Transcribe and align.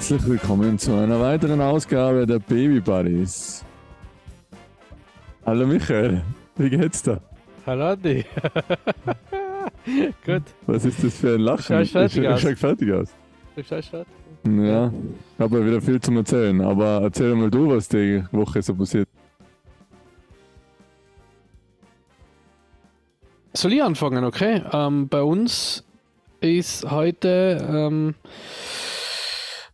Herzlich 0.00 0.26
willkommen 0.26 0.78
zu 0.78 0.94
einer 0.94 1.20
weiteren 1.20 1.60
Ausgabe 1.60 2.26
der 2.26 2.38
Baby 2.38 2.80
Buddies. 2.80 3.62
Hallo 5.44 5.66
Michael, 5.66 6.22
wie 6.56 6.70
geht's 6.70 7.02
dir? 7.02 7.20
Hallo 7.66 7.90
Andi. 7.90 8.24
Gut. 10.24 10.42
Was 10.66 10.86
ist 10.86 11.04
das 11.04 11.18
für 11.18 11.34
ein 11.34 11.42
Lachen? 11.42 11.76
Du 11.76 11.84
schaust 11.84 11.92
fertig 11.92 12.16
ich, 12.16 12.28
aus. 12.28 12.44
ich 12.44 12.58
fertig 12.58 12.92
aus. 12.94 13.08
Du 13.54 13.62
schaust 13.62 13.90
fertig. 13.90 14.12
Ja, 14.46 14.90
ich 14.90 15.38
habe 15.38 15.58
ja 15.58 15.66
wieder 15.66 15.82
viel 15.82 16.00
zum 16.00 16.16
Erzählen, 16.16 16.62
aber 16.62 17.02
erzähl 17.02 17.34
mal 17.34 17.50
du, 17.50 17.68
was 17.68 17.86
die 17.86 18.24
Woche 18.32 18.62
so 18.62 18.74
passiert. 18.74 19.06
Soll 23.52 23.74
ich 23.74 23.82
anfangen, 23.82 24.24
okay? 24.24 24.62
Ähm, 24.72 25.08
bei 25.08 25.22
uns 25.22 25.84
ist 26.40 26.90
heute 26.90 27.62
ähm, 27.70 28.14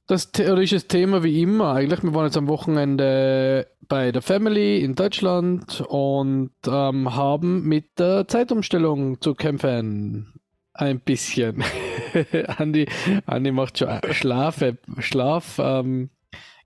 das 0.06 0.30
theoretische 0.30 0.86
Thema 0.86 1.22
wie 1.22 1.42
immer 1.42 1.74
eigentlich. 1.74 2.02
Wir 2.02 2.14
waren 2.14 2.26
jetzt 2.26 2.36
am 2.36 2.48
Wochenende 2.48 3.66
bei 3.88 4.12
der 4.12 4.22
Family 4.22 4.78
in 4.80 4.94
Deutschland 4.94 5.80
und 5.80 6.52
ähm, 6.66 7.14
haben 7.14 7.62
mit 7.64 7.98
der 7.98 8.28
Zeitumstellung 8.28 9.20
zu 9.20 9.34
kämpfen. 9.34 10.40
Ein 10.72 11.00
bisschen. 11.00 11.64
Andi, 12.58 12.86
Andi 13.26 13.50
macht 13.50 13.78
schon 13.78 13.88
Schlafe, 14.10 14.78
Schlaf, 14.98 15.58
ähm, 15.58 16.10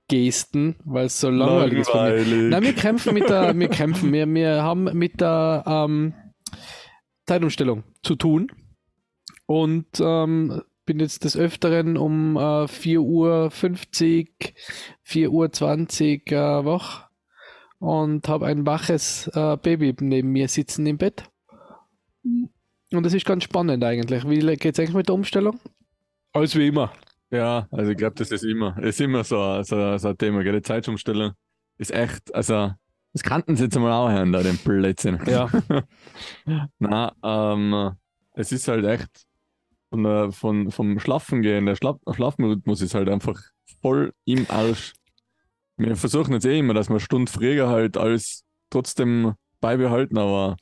Gesten, 0.09 0.77
weil 0.85 1.07
es 1.07 1.21
so 1.21 1.31
langweilig 1.31 1.81
ist. 1.81 1.93
bei 1.93 2.25
mir. 2.25 2.49
Nein, 2.49 2.63
wir 2.65 2.73
kämpfen 2.75 3.15
mit 3.15 3.29
der, 3.29 3.57
wir 3.57 3.69
kämpfen, 3.69 4.13
wir, 4.13 4.27
wir 4.27 4.63
haben 4.63 4.85
mit 4.99 5.21
der 5.21 5.63
ähm, 5.67 6.15
Zeitumstellung 7.27 7.85
zu 8.03 8.17
tun 8.17 8.51
und 9.47 9.87
ähm, 10.01 10.63
bin 10.91 10.99
jetzt 10.99 11.23
des 11.23 11.37
Öfteren 11.37 11.97
um 11.97 12.35
äh, 12.37 12.65
4.50 12.65 12.99
Uhr, 12.99 13.49
4.20 15.07 16.33
Uhr 16.33 16.37
äh, 16.37 16.65
wach 16.65 17.09
und 17.79 18.27
habe 18.27 18.47
ein 18.47 18.67
waches 18.67 19.29
äh, 19.35 19.57
Baby 19.57 19.95
neben 20.01 20.33
mir 20.33 20.49
sitzen 20.49 20.85
im 20.87 20.99
Bett. 20.99 21.31
Und 22.25 23.05
das 23.05 23.15
ist 23.15 23.25
ganz 23.25 23.45
spannend 23.45 23.85
eigentlich. 23.85 24.29
Wie 24.29 24.41
geht 24.57 24.75
es 24.75 24.81
eigentlich 24.81 24.97
mit 24.97 25.07
der 25.07 25.15
Umstellung? 25.15 25.61
Alles 26.33 26.57
wie 26.57 26.67
immer. 26.67 26.93
Ja, 27.31 27.69
also 27.71 27.93
ich 27.93 27.97
glaube, 27.97 28.17
das 28.17 28.33
ist 28.33 28.43
immer, 28.43 28.77
ist 28.83 29.01
immer 29.01 29.23
so, 29.23 29.63
so, 29.63 29.97
so 29.97 30.09
ein 30.09 30.19
Thema, 30.19 30.43
gell? 30.43 30.55
Die 30.55 30.63
Zeitumstellung 30.63 31.35
ist 31.79 31.93
echt, 31.93 32.35
also 32.35 32.73
das 33.13 33.23
kannten 33.23 33.55
sie 33.55 33.63
jetzt 33.63 33.79
mal 33.79 33.93
auch 33.93 34.11
hören, 34.11 34.33
da 34.33 34.43
den 34.43 34.57
Blödsinn. 34.57 35.21
Ja. 35.29 35.49
Na, 36.81 37.15
ähm, 37.23 37.93
es 38.35 38.51
ist 38.51 38.67
halt 38.67 38.85
echt 38.85 39.30
von 39.91 40.05
der, 40.05 40.33
von, 40.33 40.71
vom 40.71 40.99
Schlafen 41.01 41.43
gehen, 41.43 41.67
der 41.67 41.77
Schlaf, 41.77 41.97
Schlafrhythmus 42.11 42.81
ist 42.81 42.95
halt 42.95 43.09
einfach 43.09 43.41
voll 43.83 44.13
im 44.25 44.47
Arsch. 44.49 44.95
Wir 45.77 45.97
versuchen 45.97 46.33
jetzt 46.35 46.47
eh 46.47 46.59
immer, 46.59 46.75
dass 46.75 46.89
wir 46.89 46.95
eine 46.95 47.01
Stunde 47.01 47.31
früher 47.31 47.69
halt 47.69 47.97
alles 47.97 48.45
trotzdem 48.71 49.35
beibehalten, 49.61 50.19
aber 50.19 50.57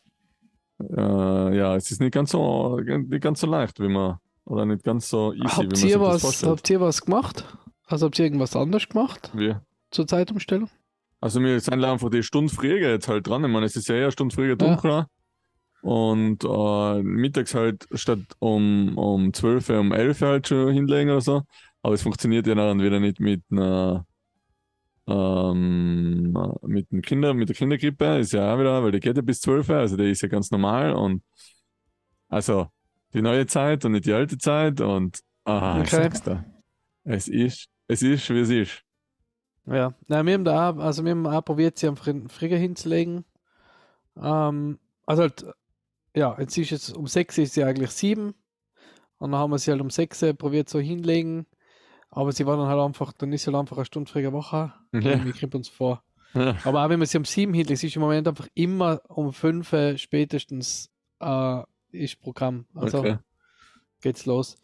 äh, 0.81 1.57
ja, 1.57 1.77
es 1.77 1.91
ist 1.91 2.01
nicht 2.01 2.13
ganz 2.13 2.31
so, 2.31 2.79
nicht 2.79 3.23
ganz 3.23 3.41
so 3.41 3.47
leicht, 3.47 3.81
wie 3.81 3.89
man, 3.89 4.17
oder 4.45 4.65
nicht 4.65 4.85
ganz 4.85 5.09
so 5.09 5.33
easy, 5.33 5.43
wie 5.43 5.45
man 5.45 5.67
habt, 5.67 5.77
sich 5.77 5.91
ihr 5.91 5.99
das 5.99 6.09
was, 6.09 6.23
vorstellt. 6.23 6.51
habt 6.51 6.71
ihr 6.71 6.81
was 6.81 7.03
gemacht? 7.03 7.45
Also 7.87 8.07
habt 8.07 8.19
ihr 8.19 8.25
irgendwas 8.25 8.57
anders 8.57 8.89
gemacht 8.89 9.31
Wir. 9.35 9.63
zur 9.91 10.07
Zeitumstellung? 10.07 10.71
Also 11.21 11.41
wir 11.41 11.59
sind 11.59 11.83
einfach 11.83 12.11
die 12.11 12.23
Stunde 12.23 12.53
früher 12.53 12.91
jetzt 12.91 13.09
halt 13.09 13.27
dran. 13.27 13.45
Ich 13.45 13.51
meine, 13.51 13.67
es 13.67 13.75
ist 13.75 13.89
ja 13.89 13.97
eher 13.97 14.05
eine 14.05 14.13
Stunde 14.13 14.35
früher 14.35 14.57
dunkler. 14.57 15.09
Und 15.89 16.45
äh, 16.45 17.03
mittags 17.03 17.55
halt 17.55 17.89
statt 17.95 18.19
um, 18.41 18.99
um 18.99 19.33
12 19.33 19.71
Uhr, 19.71 19.81
um 19.81 19.93
11 19.93 20.21
Uhr 20.21 20.29
halt 20.29 20.49
schon 20.49 20.73
hinlegen 20.73 21.11
oder 21.11 21.23
so. 21.23 21.43
Aber 21.83 21.95
es 21.95 22.03
funktioniert 22.03 22.47
ja 22.47 22.55
dann 22.55 22.83
wieder 22.83 23.01
nicht 23.01 23.21
mit 23.21 23.43
einer 23.51 24.05
ähm, 25.07 26.37
mit, 26.63 26.91
dem 26.93 27.01
Kinder, 27.03 27.33
mit 27.35 27.49
der 27.49 27.57
Kindergrippe. 27.57 28.19
Ist 28.19 28.33
ja 28.33 28.53
auch 28.55 28.59
wieder, 28.59 28.83
weil 28.83 28.93
die 28.93 29.01
geht 29.01 29.17
ja 29.17 29.23
bis 29.23 29.41
12 29.41 29.69
Uhr, 29.71 29.77
also 29.77 29.97
die 29.97 30.11
ist 30.11 30.21
ja 30.23 30.29
ganz 30.29 30.51
normal. 30.51 30.93
Und 30.93 31.23
also 32.29 32.67
die 33.15 33.23
neue 33.23 33.47
Zeit 33.47 33.85
und 33.85 33.93
nicht 33.93 34.05
die 34.05 34.13
alte 34.13 34.37
Zeit. 34.37 34.81
Und 34.83 35.21
ah, 35.45 35.81
Okay. 35.81 36.11
da. 36.25 36.45
Es 37.05 37.29
ist, 37.29 37.69
es 37.87 38.03
ist, 38.03 38.29
wie 38.29 38.41
es 38.41 38.51
ist. 38.51 38.83
Ja, 39.65 39.95
Nein, 40.09 40.27
wir 40.27 40.35
haben 40.35 40.45
da 40.45 40.71
auch, 40.71 40.77
also 40.79 41.05
wir 41.05 41.13
haben 41.13 41.27
auch 41.27 41.45
probiert, 41.45 41.79
sie 41.79 41.87
am 41.89 41.97
Fri- 41.97 42.29
Frigger 42.29 42.57
hinzulegen. 42.59 43.25
Ähm, 44.21 44.79
also 45.07 45.23
halt, 45.23 45.47
ja, 46.19 46.37
jetzt 46.39 46.59
ist 46.59 46.73
es 46.73 46.91
um 46.93 47.07
6 47.07 47.39
ist 47.39 47.55
sie 47.55 47.65
eigentlich 47.65 47.91
7. 47.91 48.35
Und 49.19 49.33
dann 49.33 49.41
haben 49.41 49.51
wir 49.51 49.59
sie 49.59 49.71
halt 49.71 49.81
um 49.81 49.91
6 49.91 50.35
probiert 50.37 50.69
so 50.69 50.79
hinlegen. 50.79 51.47
Aber 52.11 52.33
sie 52.33 52.47
war 52.47 52.57
dann 52.57 52.67
halt 52.69 52.81
einfach, 52.81 53.13
dann 53.13 53.33
ist 53.33 53.45
sie 53.45 53.53
halt 53.53 53.61
einfach 53.61 53.77
eine 53.77 53.85
Stunde 53.85 54.11
früher 54.11 54.33
wach. 54.33 54.53
Ja. 54.53 54.75
Irgendwie 54.93 55.33
kommt 55.33 55.55
uns 55.55 55.69
vor. 55.69 56.03
Ja. 56.35 56.57
Aber 56.65 56.85
auch 56.85 56.89
wenn 56.89 56.99
man 56.99 57.07
sie 57.07 57.19
um 57.19 57.25
7 57.25 57.55
hinlegt, 57.55 57.83
ist 57.83 57.97
im 57.97 58.03
Moment 58.03 58.27
einfach 58.29 58.49
immer 58.55 59.01
um 59.09 59.33
5 59.33 59.73
Uhr 59.73 59.97
spätestens 59.99 60.91
äh, 61.21 61.63
ist 61.93 62.21
Programm. 62.21 62.67
Also 62.75 62.99
Okay. 62.99 63.19
geht's 64.01 64.27
los. 64.27 64.57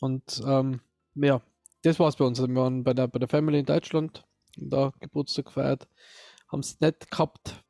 Und 0.00 0.42
ähm, 0.46 0.80
ja, 1.14 1.40
das 1.82 1.98
war's 1.98 2.16
bei 2.16 2.24
uns. 2.24 2.38
Also 2.40 2.52
wir 2.52 2.60
waren 2.60 2.84
bei 2.84 2.94
der, 2.94 3.08
bei 3.08 3.18
der 3.18 3.28
Family 3.28 3.58
in 3.60 3.66
Deutschland, 3.66 4.24
da 4.56 4.92
Geburtstag 5.00 5.46
gefeiert, 5.46 5.88
haben 6.48 6.60
es 6.60 6.80
nett 6.80 7.10
gehabt, 7.10 7.62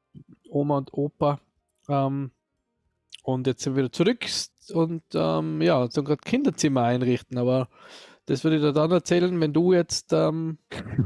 Oma 0.49 0.78
und 0.78 0.93
Opa. 0.93 1.41
Ähm, 1.88 2.31
und 3.22 3.47
jetzt 3.47 3.62
sind 3.62 3.75
wir 3.75 3.84
wieder 3.84 3.93
zurück 3.93 4.27
und 4.72 5.03
ähm, 5.15 5.60
ja, 5.62 5.88
so 5.91 6.03
gerade 6.05 6.21
Kinderzimmer 6.25 6.83
einrichten, 6.84 7.38
aber 7.38 7.69
das 8.27 8.44
würde 8.44 8.56
ich 8.56 8.62
dir 8.62 8.72
dann 8.72 8.91
erzählen, 8.91 9.41
wenn 9.41 9.53
du 9.53 9.72
jetzt 9.72 10.12
ähm, 10.12 10.59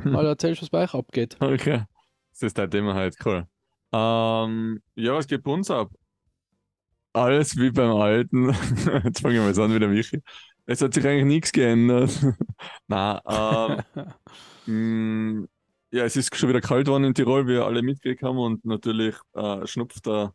mal 0.04 0.26
erzählst, 0.26 0.62
was 0.62 0.70
bei 0.70 0.84
euch 0.84 0.94
abgeht. 0.94 1.36
Okay. 1.40 1.84
Das 2.32 2.42
ist 2.42 2.58
dein 2.58 2.70
Thema 2.70 2.94
halt, 2.94 3.16
cool. 3.24 3.46
Ähm, 3.92 4.82
ja, 4.94 5.14
was 5.14 5.26
geht 5.26 5.42
bei 5.42 5.52
uns 5.52 5.70
ab? 5.70 5.90
Alles 7.14 7.56
wie 7.56 7.70
beim 7.70 7.92
Alten. 7.92 8.50
Jetzt 9.04 9.20
fangen 9.22 9.36
wir 9.36 9.42
mal 9.42 9.58
an 9.58 9.74
wie 9.74 9.78
der 9.78 9.88
Michi. 9.88 10.22
Es 10.66 10.82
hat 10.82 10.92
sich 10.92 11.06
eigentlich 11.06 11.24
nichts 11.24 11.52
geändert. 11.52 12.10
Nein, 12.88 13.20
ähm, 14.66 15.42
mh, 15.42 15.46
ja, 15.92 16.04
es 16.04 16.16
ist 16.16 16.36
schon 16.36 16.48
wieder 16.50 16.60
kalt 16.60 16.88
worden 16.88 17.04
in 17.04 17.14
Tirol, 17.14 17.46
wie 17.46 17.52
wir 17.54 17.64
alle 17.64 17.82
mitgekriegt 17.82 18.22
haben 18.22 18.38
und 18.38 18.64
natürlich 18.66 19.14
äh, 19.34 19.66
schnupft 19.66 20.04
der, 20.04 20.34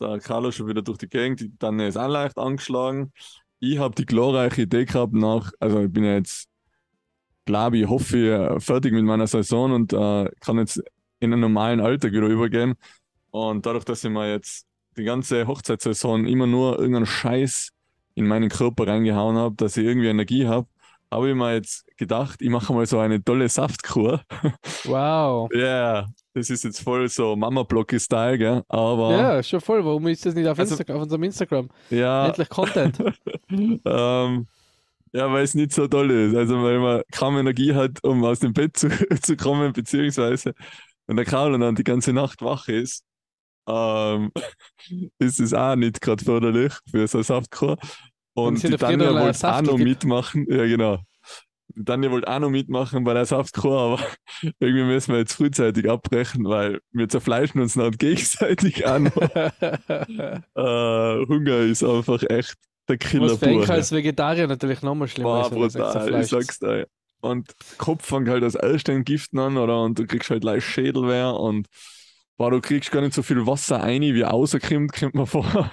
der 0.00 0.18
Carlo 0.20 0.50
schon 0.50 0.68
wieder 0.68 0.82
durch 0.82 0.98
die 0.98 1.08
Gegend. 1.08 1.40
Die 1.40 1.56
Tanne 1.58 1.88
ist 1.88 1.96
auch 1.96 2.08
leicht 2.08 2.38
angeschlagen. 2.38 3.12
Ich 3.60 3.78
habe 3.78 3.94
die 3.94 4.06
glorreiche 4.06 4.62
Idee 4.62 4.84
gehabt 4.84 5.14
nach, 5.14 5.50
also 5.58 5.82
ich 5.82 5.92
bin 5.92 6.04
ja 6.04 6.14
jetzt, 6.14 6.48
glaube 7.44 7.78
ich, 7.78 7.88
hoffe 7.88 8.18
ich, 8.18 8.24
äh, 8.26 8.60
fertig 8.60 8.92
mit 8.92 9.04
meiner 9.04 9.26
Saison 9.26 9.72
und 9.72 9.92
äh, 9.92 10.30
kann 10.40 10.58
jetzt 10.58 10.82
in 11.20 11.32
einen 11.32 11.40
normalen 11.40 11.80
Alltag 11.80 12.12
wieder 12.12 12.28
übergehen. 12.28 12.74
Und 13.30 13.66
dadurch, 13.66 13.84
dass 13.84 14.04
ich 14.04 14.10
mir 14.10 14.30
jetzt 14.30 14.66
die 14.96 15.04
ganze 15.04 15.46
Hochzeitssaison 15.46 16.26
immer 16.26 16.46
nur 16.46 16.78
irgendeinen 16.78 17.06
Scheiß 17.06 17.70
in 18.14 18.26
meinen 18.26 18.48
Körper 18.48 18.86
reingehauen 18.86 19.36
habe, 19.36 19.54
dass 19.56 19.76
ich 19.76 19.84
irgendwie 19.84 20.08
Energie 20.08 20.46
habe, 20.46 20.68
habe 21.10 21.30
ich 21.30 21.34
mir 21.34 21.54
jetzt 21.54 21.86
gedacht, 21.96 22.40
ich 22.42 22.50
mache 22.50 22.72
mal 22.72 22.86
so 22.86 22.98
eine 22.98 23.22
tolle 23.22 23.48
Saftkur. 23.48 24.22
Wow. 24.84 25.50
Ja, 25.52 26.06
das 26.34 26.50
ist 26.50 26.64
jetzt 26.64 26.80
voll 26.82 27.08
so 27.08 27.34
Mama-Blocki-Style, 27.36 28.38
gell? 28.38 28.62
Aber 28.68 29.10
Ja, 29.16 29.42
schon 29.42 29.60
voll. 29.60 29.84
Warum 29.84 30.06
ist 30.06 30.24
das 30.24 30.34
nicht 30.34 30.46
auf, 30.46 30.58
Also- 30.58 30.76
Insta 30.76 30.94
auf 30.94 31.02
unserem 31.02 31.22
Instagram? 31.24 31.68
ja, 31.90 32.26
Endlich 32.28 32.48
Content. 32.48 32.98
ähm, 33.50 34.46
ja, 35.12 35.32
weil 35.32 35.42
es 35.44 35.54
nicht 35.54 35.72
so 35.72 35.88
toll 35.88 36.10
ist. 36.10 36.36
Also, 36.36 36.62
weil 36.62 36.78
man 36.78 37.02
kaum 37.12 37.36
Energie 37.38 37.74
hat, 37.74 38.02
um 38.04 38.22
aus 38.24 38.40
dem 38.40 38.52
Bett 38.52 38.76
zu, 38.76 38.88
zu 39.22 39.36
kommen, 39.36 39.72
beziehungsweise 39.72 40.54
wenn 41.06 41.16
der 41.16 41.24
Karl 41.24 41.58
dann 41.58 41.74
die 41.74 41.84
ganze 41.84 42.12
Nacht 42.12 42.42
wach 42.42 42.68
ist, 42.68 43.02
ähm, 43.68 44.30
ist 45.18 45.40
es 45.40 45.52
auch 45.54 45.76
nicht 45.76 46.00
gerade 46.00 46.24
förderlich 46.24 46.72
für 46.90 47.06
so 47.08 47.18
eine 47.18 47.24
Saftkur. 47.24 47.76
Und 48.46 48.62
die 48.62 48.76
Tanja 48.76 49.10
ein 49.10 49.16
wollte 49.16 49.54
auch 49.54 49.62
noch 49.62 49.78
mitmachen. 49.78 50.46
Ja, 50.48 50.66
genau. 50.66 50.98
Die 51.74 51.84
Tanja 51.84 52.10
wollte 52.10 52.28
auch 52.28 52.38
noch 52.38 52.50
mitmachen 52.50 53.04
bei 53.04 53.14
der 53.14 53.26
Saftkur, 53.26 53.78
aber 53.78 54.00
irgendwie 54.58 54.84
müssen 54.84 55.12
wir 55.12 55.20
jetzt 55.20 55.34
frühzeitig 55.34 55.88
abbrechen, 55.88 56.44
weil 56.44 56.80
wir 56.92 57.08
zerfleischen 57.08 57.60
uns 57.60 57.74
dann 57.74 57.90
gegenseitig 57.98 58.84
noch. 58.84 59.16
äh, 60.56 61.26
Hunger 61.26 61.58
ist 61.58 61.84
einfach 61.84 62.22
echt 62.28 62.54
der 62.88 62.98
Killer 62.98 63.32
Was 63.32 63.38
für 63.38 63.72
als 63.72 63.92
Vegetarier 63.92 64.46
natürlich 64.46 64.82
nochmal 64.82 65.08
schlimmer 65.08 65.48
Boah, 65.50 65.66
ist, 65.66 65.76
man 65.76 65.92
brutal, 65.92 66.20
ich 66.20 66.28
sag's 66.28 66.58
dir. 66.58 66.86
Und 67.20 67.52
Kopf 67.78 68.06
fängt 68.06 68.28
halt 68.28 68.44
aus 68.44 68.54
ersten 68.54 69.04
Giften 69.04 69.38
an, 69.38 69.56
oder? 69.56 69.82
Und 69.82 69.98
du 69.98 70.06
kriegst 70.06 70.30
halt 70.30 70.44
leicht 70.44 70.66
Schädelwehr 70.66 71.34
und 71.34 71.66
boah, 72.36 72.50
du 72.50 72.60
kriegst 72.60 72.90
gar 72.92 73.02
nicht 73.02 73.14
so 73.14 73.22
viel 73.22 73.46
Wasser 73.46 73.82
ein, 73.82 74.02
wie 74.02 74.22
rauskommt, 74.22 74.92
kommt 74.92 75.14
mir 75.14 75.26
vor. 75.26 75.72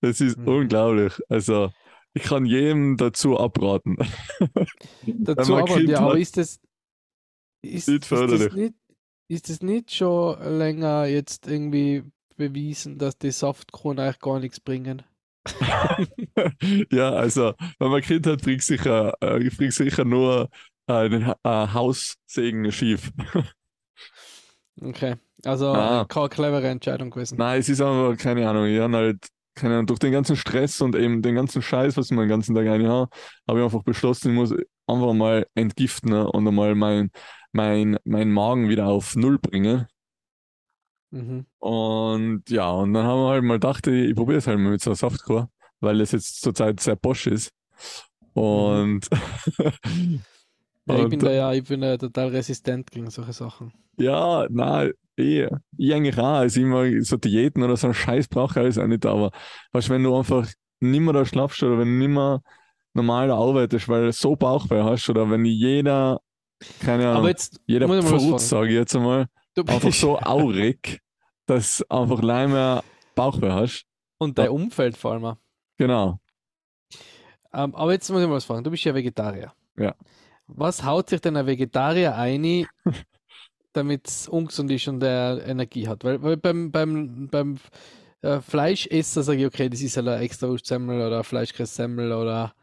Das 0.00 0.20
ist 0.20 0.38
Mhm. 0.38 0.48
unglaublich. 0.48 1.14
Also, 1.28 1.70
ich 2.14 2.22
kann 2.24 2.46
jedem 2.46 2.96
dazu 2.96 3.38
abraten. 3.38 3.96
Dazu 5.06 5.56
Kind 5.64 5.88
ja, 5.88 6.00
aber 6.00 6.18
ist 6.18 6.36
das, 6.36 6.58
ist, 7.62 7.88
nicht 7.88 7.88
ist, 7.88 7.98
das 7.98 8.06
förderlich. 8.08 8.52
nicht, 8.52 8.74
ist 9.28 9.48
das 9.50 9.60
nicht 9.62 9.92
schon 9.94 10.40
länger 10.58 11.06
jetzt 11.06 11.46
irgendwie 11.46 12.04
bewiesen, 12.36 12.98
dass 12.98 13.18
die 13.18 13.30
Saftkorn 13.30 13.98
eigentlich 13.98 14.20
gar 14.20 14.40
nichts 14.40 14.60
bringen? 14.60 15.02
ja, 16.90 17.10
also, 17.12 17.54
wenn 17.78 17.88
man 17.90 17.96
ein 17.96 18.02
Kind 18.02 18.26
hat, 18.26 18.42
bringt 18.42 18.62
sicher, 18.62 19.14
äh, 19.20 19.48
bringt 19.50 19.74
sicher 19.74 20.04
nur 20.04 20.50
äh, 20.88 20.92
ein 20.92 21.22
äh, 21.22 21.34
Haussegen 21.44 22.70
schief. 22.72 23.10
Okay. 24.80 25.16
Also 25.44 25.68
Ah. 25.72 26.04
keine 26.08 26.28
clevere 26.28 26.68
Entscheidung 26.68 27.10
gewesen. 27.10 27.36
Nein, 27.38 27.60
es 27.60 27.68
ist 27.68 27.80
aber, 27.80 28.16
keine 28.16 28.48
Ahnung, 28.48 28.66
ich 28.66 28.78
hab 28.80 28.90
halt, 28.92 29.28
keine 29.56 29.74
Ahnung, 29.74 29.86
durch 29.86 29.98
den 29.98 30.12
ganzen 30.12 30.36
Stress 30.36 30.80
und 30.80 30.94
eben 30.94 31.22
den 31.22 31.34
ganzen 31.34 31.62
Scheiß, 31.62 31.96
was 31.96 32.10
ich 32.10 32.16
den 32.16 32.28
ganzen 32.28 32.54
Tag 32.54 32.66
eigentlich 32.68 32.88
habe, 32.88 33.10
habe 33.48 33.58
ich 33.58 33.64
einfach 33.64 33.82
beschlossen, 33.82 34.30
ich 34.30 34.34
muss 34.34 34.54
einfach 34.86 35.12
mal 35.14 35.46
entgiften 35.54 36.10
ne, 36.10 36.30
und 36.30 36.46
einmal 36.46 36.74
mein, 36.74 37.10
mein, 37.52 37.98
mein 38.04 38.30
Magen 38.30 38.68
wieder 38.68 38.86
auf 38.86 39.16
Null 39.16 39.38
bringen. 39.38 39.86
Mhm. 41.10 41.46
Und 41.58 42.42
ja, 42.50 42.70
und 42.70 42.92
dann 42.92 43.06
haben 43.06 43.20
wir 43.20 43.28
halt 43.30 43.44
mal 43.44 43.54
gedacht, 43.54 43.86
ich, 43.86 44.10
ich 44.10 44.14
probiere 44.14 44.38
es 44.38 44.46
halt 44.46 44.58
mal 44.58 44.70
mit 44.70 44.82
so 44.82 44.90
einem 44.90 44.96
Softcore, 44.96 45.48
weil 45.80 46.00
es 46.00 46.12
jetzt 46.12 46.42
zurzeit 46.42 46.80
sehr 46.80 46.96
posch 46.96 47.26
ist. 47.26 47.52
Und, 48.34 49.08
Ja, 50.88 50.98
ich 51.02 51.08
bin 51.08 51.18
da 51.18 51.32
ja, 51.32 51.52
ich 51.52 51.64
bin 51.64 51.82
ja 51.82 51.96
total 51.96 52.28
resistent 52.28 52.90
gegen 52.90 53.10
solche 53.10 53.32
Sachen. 53.32 53.72
ja, 53.98 54.46
nein, 54.50 54.92
eh, 55.16 55.48
ich 55.76 55.94
eigentlich 55.94 56.18
auch. 56.18 56.24
Also 56.38 56.60
mag 56.62 56.92
so 57.02 57.16
Diäten 57.16 57.62
oder 57.62 57.76
so 57.76 57.88
einen 57.88 57.94
Scheiß 57.94 58.28
brauche 58.28 58.52
ich 58.52 58.56
alles 58.58 58.78
auch 58.78 58.86
nicht, 58.86 59.04
aber 59.06 59.30
weißt, 59.72 59.90
wenn 59.90 60.02
du 60.04 60.16
einfach 60.16 60.46
nimmer 60.80 61.12
da 61.12 61.24
schlafst 61.24 61.62
oder 61.62 61.78
wenn 61.78 61.88
du 61.88 61.98
nimmer 61.98 62.42
normal 62.94 63.30
arbeitest, 63.30 63.88
weil 63.88 64.06
du 64.06 64.12
so 64.12 64.36
Bauchweh 64.36 64.82
hast 64.82 65.08
oder 65.10 65.28
wenn 65.30 65.44
jeder, 65.44 66.20
keine 66.80 67.08
Ahnung, 67.08 67.34
jeder 67.66 67.88
fragen. 67.88 68.38
sage 68.38 68.68
ich 68.68 68.74
jetzt 68.74 68.94
einmal, 68.96 69.26
Du 69.54 69.62
einfach 69.62 69.92
so 69.92 70.18
aurig, 70.20 71.00
dass 71.46 71.78
du 71.78 71.84
einfach 71.90 72.22
leider 72.22 72.48
mehr 72.48 72.84
Bauchweh 73.14 73.50
hast. 73.50 73.84
und 74.18 74.38
dein 74.38 74.50
Umfeld 74.50 74.96
vor 74.96 75.12
allem. 75.12 75.36
Genau. 75.78 76.20
Ähm, 77.52 77.74
aber 77.74 77.92
jetzt 77.92 78.10
muss 78.10 78.20
ich 78.20 78.28
mal 78.28 78.34
was 78.34 78.44
fragen. 78.44 78.64
Du 78.64 78.70
bist 78.70 78.84
ja 78.84 78.94
Vegetarier. 78.94 79.52
Ja. 79.78 79.94
Was 80.48 80.84
haut 80.84 81.10
sich 81.10 81.20
denn 81.20 81.36
ein 81.36 81.46
Vegetarier 81.46 82.14
ein, 82.16 82.66
damit 83.72 84.06
es 84.08 84.28
ungesund 84.28 84.70
ist 84.70 84.88
und 84.88 85.02
er 85.02 85.44
Energie 85.46 85.88
hat? 85.88 86.04
Weil, 86.04 86.22
weil 86.22 86.36
beim, 86.36 86.70
beim, 86.70 87.28
beim 87.28 87.58
äh, 88.22 88.40
Fleischesser 88.40 89.22
sage 89.22 89.40
ich, 89.40 89.46
okay, 89.46 89.68
das 89.68 89.80
ist 89.80 89.96
halt 89.96 90.08
ein 90.08 90.22
extra 90.22 90.48
Wurstsemmel 90.48 91.06
oder 91.06 91.18
ein 91.18 91.24
Fleischkässemmel 91.24 92.12
oder 92.12 92.54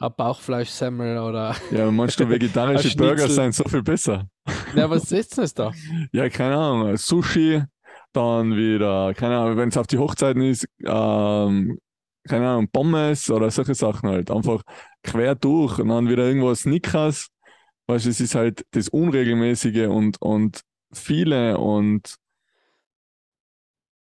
ein 0.00 0.12
Bauchfleischsemmel 0.16 1.18
oder. 1.18 1.54
Ja, 1.70 1.90
meinst 1.90 2.18
du, 2.20 2.28
vegetarische 2.28 2.96
Burger 2.96 3.28
sind 3.28 3.54
so 3.54 3.64
viel 3.64 3.82
besser? 3.82 4.28
Ja, 4.74 4.88
was 4.90 5.10
ist 5.12 5.36
denn 5.36 5.44
das 5.44 5.54
da? 5.54 5.72
Ja, 6.12 6.28
keine 6.28 6.56
Ahnung, 6.56 6.96
Sushi, 6.96 7.62
dann 8.12 8.56
wieder, 8.56 9.14
keine 9.14 9.38
Ahnung, 9.38 9.56
wenn 9.56 9.68
es 9.68 9.76
auf 9.76 9.86
die 9.86 9.98
Hochzeiten 9.98 10.42
ist, 10.42 10.66
ähm, 10.84 11.78
keine 12.28 12.48
Ahnung, 12.48 12.68
Pommes 12.70 13.30
oder 13.30 13.50
solche 13.50 13.74
Sachen 13.74 14.08
halt. 14.08 14.30
Einfach 14.30 14.62
quer 15.02 15.34
durch 15.34 15.78
und 15.78 15.88
dann 15.88 16.08
wieder 16.08 16.26
irgendwo 16.26 16.54
Snickers. 16.54 17.28
Weißt 17.86 18.06
du, 18.06 18.10
es 18.10 18.20
ist 18.20 18.34
halt 18.34 18.64
das 18.72 18.88
Unregelmäßige 18.88 19.86
und, 19.88 20.20
und 20.20 20.60
viele 20.92 21.58
und 21.58 22.16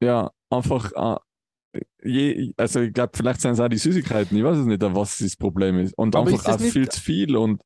ja, 0.03 0.31
einfach, 0.51 0.91
äh, 0.93 1.81
je, 2.03 2.53
also 2.57 2.81
ich 2.81 2.93
glaube, 2.93 3.13
vielleicht 3.15 3.41
sind 3.41 3.53
es 3.53 3.61
auch 3.61 3.69
die 3.69 3.79
Süßigkeiten, 3.79 4.37
ich 4.37 4.45
weiß 4.45 4.59
es 4.59 4.67
nicht, 4.67 4.83
was 4.83 5.19
das 5.19 5.37
Problem 5.37 5.79
ist. 5.79 5.97
Und 5.97 6.15
Aber 6.17 6.31
einfach 6.31 6.41
ist 6.41 6.49
auch 6.49 6.61
viel 6.61 6.89
zu 6.89 7.01
viel 7.01 7.37
und 7.37 7.63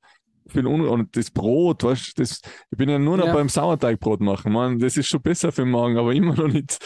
viel 0.48 0.66
un 0.66 0.82
und 0.82 1.16
das 1.16 1.30
Brot, 1.30 1.82
weißt 1.82 2.08
du, 2.18 2.22
das, 2.22 2.40
ich 2.70 2.78
bin 2.78 2.88
ja 2.88 2.98
nur 2.98 3.16
noch 3.16 3.26
Ja. 3.26 3.34
beim 3.34 3.48
Sauerteigbrot 3.48 4.20
machen, 4.20 4.52
man, 4.52 4.78
das 4.78 4.96
ist 4.96 5.08
schon 5.08 5.22
besser 5.22 5.50
für 5.50 5.62
den 5.62 5.70
Magen, 5.70 5.96
aber 5.98 6.14
immer 6.14 6.34
noch 6.34 6.48
nicht 6.48 6.78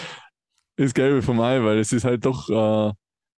das 0.77 0.95
Gelbe 0.95 1.21
vom 1.21 1.41
Ei, 1.41 1.63
weil 1.63 1.79
es 1.79 1.93
ist 1.93 2.05
halt 2.05 2.25
doch 2.25 2.49
äh, 2.49 2.93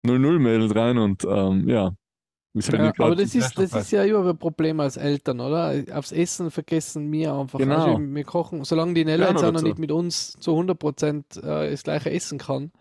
0-0 0.07 0.39
Mehl 0.39 0.71
rein 0.71 0.97
und 0.97 1.23
ähm, 1.25 1.67
ja. 1.67 1.91
Ja, 2.53 2.91
aber 2.97 3.15
das 3.15 3.33
ist, 3.33 3.57
das 3.57 3.73
ist 3.73 3.91
ja 3.91 4.03
immer 4.03 4.29
ein 4.29 4.37
Problem 4.37 4.81
als 4.81 4.97
Eltern, 4.97 5.39
oder? 5.39 5.73
Aufs 5.93 6.11
Essen 6.11 6.51
vergessen 6.51 7.09
wir 7.09 7.33
einfach. 7.33 7.59
Genau. 7.59 7.93
Also 7.93 7.99
wir 7.99 8.23
kochen, 8.25 8.65
solange 8.65 8.93
die 8.93 9.05
Nella 9.05 9.25
Ja, 9.25 9.31
jetzt 9.31 9.41
noch 9.41 9.49
auch 9.49 9.53
noch 9.53 9.61
nicht 9.61 9.79
mit 9.79 9.91
uns 9.91 10.33
zu 10.33 10.51
100% 10.51 11.39
äh, 11.39 11.71
das 11.71 11.83
gleiche 11.83 12.11
essen 12.11 12.39
kann, 12.39 12.71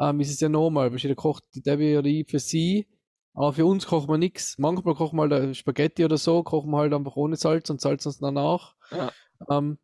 ähm, 0.00 0.18
ist 0.18 0.30
es 0.30 0.40
ja 0.40 0.48
normal. 0.48 0.90
Weil 0.90 0.98
jeder 0.98 1.14
kocht 1.14 1.44
die 1.54 1.62
Debbie 1.62 1.96
oder 1.96 2.08
ich 2.08 2.28
für 2.28 2.40
sie, 2.40 2.88
aber 3.34 3.52
für 3.52 3.66
uns 3.66 3.86
kochen 3.86 4.08
wir 4.08 4.18
nichts. 4.18 4.58
Manchmal 4.58 4.96
kochen 4.96 5.16
wir 5.16 5.28
halt 5.28 5.56
Spaghetti 5.56 6.04
oder 6.04 6.18
so, 6.18 6.42
kochen 6.42 6.70
wir 6.72 6.78
halt 6.78 6.92
einfach 6.92 7.14
ohne 7.14 7.36
Salz 7.36 7.70
und 7.70 7.80
salzen 7.80 8.08
uns 8.08 8.18
danach. 8.18 8.74
Ja. 8.90 9.12
Ähm, 9.48 9.78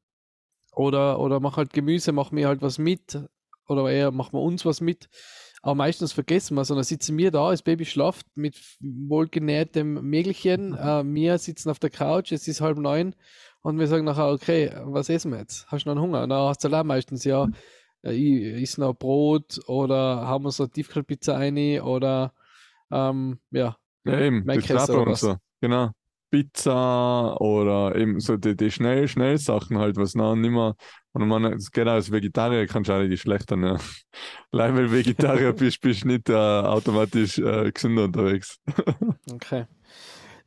oder, 0.73 1.21
oder 1.21 1.39
mach 1.39 1.57
halt 1.57 1.73
Gemüse, 1.73 2.11
machen 2.11 2.37
wir 2.37 2.49
halt 2.49 2.63
was 2.63 2.79
mit. 2.79 3.21
Oder 3.69 3.91
eher 3.91 4.11
machen 4.11 4.33
wir 4.33 4.43
uns 4.43 4.65
was 4.65 4.81
mit. 4.81 5.09
Aber 5.65 5.77
meistens 5.77 6.13
vergessen 6.13 6.57
wir 6.57 6.65
dann 6.65 6.83
sitzen 6.83 7.17
wir 7.17 7.31
da, 7.31 7.51
das 7.51 7.63
Baby 7.63 7.87
schlaft 7.87 8.27
mit 8.35 8.61
wohlgenährtem 8.81 9.95
Mägelchen. 10.07 10.75
Äh, 10.75 11.03
wir 11.07 11.39
sitzen 11.39 11.71
auf 11.71 11.79
der 11.79 11.89
Couch, 11.89 12.33
es 12.33 12.47
ist 12.47 12.61
halb 12.61 12.77
neun. 12.77 13.15
Und 13.63 13.79
wir 13.79 13.87
sagen 13.87 14.05
nachher, 14.05 14.31
okay, 14.31 14.71
was 14.85 15.09
essen 15.09 15.33
wir 15.33 15.39
jetzt? 15.39 15.67
Hast 15.69 15.87
du 15.87 15.89
noch 15.89 15.97
einen 15.97 16.03
Hunger? 16.05 16.27
Dann 16.27 16.49
hast 16.49 16.63
du 16.63 16.69
allein 16.69 16.87
meistens, 16.87 17.25
ja, 17.25 17.49
äh, 18.03 18.13
ich 18.13 18.63
iss 18.63 18.77
noch 18.77 18.93
Brot 18.93 19.59
oder 19.67 20.27
haben 20.27 20.45
wir 20.45 20.51
so 20.51 20.65
eine 20.65 20.71
Tiefkühlpizza 20.71 21.35
rein 21.35 21.81
oder 21.81 22.35
ähm, 22.91 23.39
ja, 23.51 23.79
Ja, 24.05 24.21
eben, 24.21 24.43
auch 24.43 24.45
bei 24.45 24.95
oder 24.95 25.13
was? 25.13 25.21
so. 25.21 25.37
Genau. 25.63 25.93
Pizza 26.35 27.41
oder 27.41 27.95
eben 27.95 28.19
so 28.19 28.37
die, 28.37 28.57
die 28.57 28.69
schnell, 28.73 29.07
schnell 29.07 29.39
Sachen 29.39 29.79
halt, 29.79 29.95
was 29.97 30.17
noch 30.17 30.35
nicht 30.35 30.51
mehr. 30.51 30.75
Und 31.13 31.29
man, 31.29 31.47
auch 31.47 31.87
als 31.87 32.11
Vegetarier, 32.11 32.67
kannst 32.67 32.91
du 32.91 32.95
auch 32.95 33.03
nicht 33.03 33.21
schlechter, 33.21 33.55
ne? 33.55 33.79
Leider, 34.51 34.75
weil 34.75 34.91
Vegetarier 34.91 35.53
bist, 35.57 35.81
bist 35.81 36.03
du 36.03 36.09
nicht 36.09 36.29
äh, 36.29 36.35
automatisch 36.35 37.39
äh, 37.39 37.71
gesünder 37.71 38.05
unterwegs. 38.05 38.59
Okay. 39.33 39.67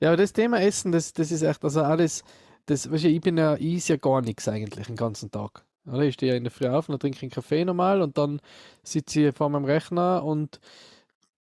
Ja, 0.01 0.09
aber 0.09 0.17
das 0.17 0.33
Thema 0.33 0.61
Essen, 0.61 0.91
das, 0.91 1.13
das 1.13 1.31
ist 1.31 1.41
echt, 1.41 1.63
also 1.63 1.81
alles, 1.81 2.23
das, 2.65 2.91
weißt 2.91 3.05
du, 3.05 3.07
ich 3.07 3.21
bin 3.21 3.37
ja, 3.37 3.55
ich 3.55 3.75
is 3.75 3.87
ja 3.87 3.95
gar 3.95 4.21
nichts 4.21 4.47
eigentlich 4.49 4.87
den 4.87 4.97
ganzen 4.97 5.31
Tag. 5.31 5.63
Oder? 5.85 6.01
Ich 6.01 6.15
stehe 6.15 6.33
ja 6.33 6.37
in 6.37 6.43
der 6.43 6.51
Früh 6.51 6.67
auf 6.67 6.89
und 6.89 6.93
dann 6.93 6.99
trinke 6.99 7.15
ich 7.15 7.23
einen 7.23 7.31
Kaffee 7.31 7.63
normal 7.63 8.01
und 8.01 8.17
dann 8.17 8.41
sitze 8.83 9.29
ich 9.29 9.35
vor 9.35 9.49
meinem 9.49 9.65
Rechner 9.65 10.23
und 10.23 10.59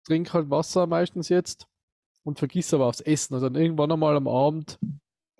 trinke 0.04 0.32
halt 0.34 0.50
Wasser 0.50 0.86
meistens 0.86 1.28
jetzt 1.28 1.66
und 2.26 2.38
vergiss 2.40 2.74
aber 2.74 2.86
aufs 2.86 3.00
Essen. 3.00 3.34
Und 3.34 3.42
dann 3.42 3.54
irgendwann 3.54 3.92
einmal 3.92 4.16
am 4.16 4.26
Abend 4.26 4.78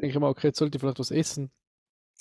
denke 0.00 0.14
ich 0.14 0.18
mir, 0.18 0.28
okay, 0.28 0.48
jetzt 0.48 0.58
sollte 0.58 0.76
ich 0.76 0.80
vielleicht 0.80 1.00
was 1.00 1.10
essen. 1.10 1.50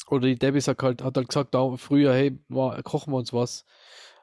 Oder 0.07 0.27
die 0.27 0.39
Debbie 0.39 0.59
sagt 0.59 0.81
halt, 0.81 1.03
hat 1.03 1.15
halt 1.15 1.29
gesagt, 1.29 1.53
da 1.53 1.77
früher, 1.77 2.13
hey, 2.13 2.37
kochen 2.83 3.13
wir 3.13 3.17
uns 3.17 3.31
was. 3.31 3.63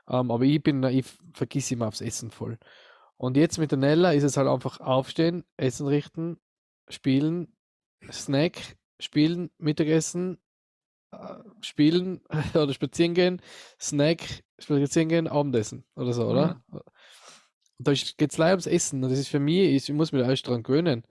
Ähm, 0.08 0.30
aber 0.30 0.44
ich 0.44 0.62
bin, 0.62 0.82
ich 0.82 1.06
vergiss 1.32 1.70
immer 1.70 1.86
aufs 1.86 2.00
Essen 2.00 2.30
voll. 2.30 2.58
Und 3.16 3.36
jetzt 3.36 3.58
mit 3.58 3.70
der 3.70 3.78
Nella 3.78 4.12
ist 4.12 4.24
es 4.24 4.36
halt 4.36 4.48
einfach 4.48 4.80
aufstehen, 4.80 5.44
Essen 5.56 5.86
richten, 5.86 6.38
spielen, 6.88 7.56
Snack, 8.10 8.76
spielen, 8.98 9.50
Mittagessen, 9.58 10.38
äh, 11.12 11.36
spielen 11.60 12.20
oder 12.54 12.72
spazieren 12.72 13.14
gehen, 13.14 13.42
Snack, 13.80 14.42
spazieren 14.58 15.08
gehen, 15.08 15.28
Abendessen 15.28 15.84
oder 15.94 16.12
so, 16.12 16.26
oder? 16.26 16.60
Und 17.78 17.88
da 17.88 17.92
geht 17.92 18.32
es 18.32 18.38
leider 18.38 18.52
ums 18.52 18.66
Essen. 18.66 19.02
Und 19.02 19.10
das 19.10 19.18
ist 19.18 19.28
für 19.28 19.40
mich, 19.40 19.58
ich, 19.58 19.88
ich 19.88 19.94
muss 19.94 20.12
mich 20.12 20.22
da 20.22 20.30
erst 20.30 20.46
dran 20.46 20.62
gewöhnen, 20.62 21.04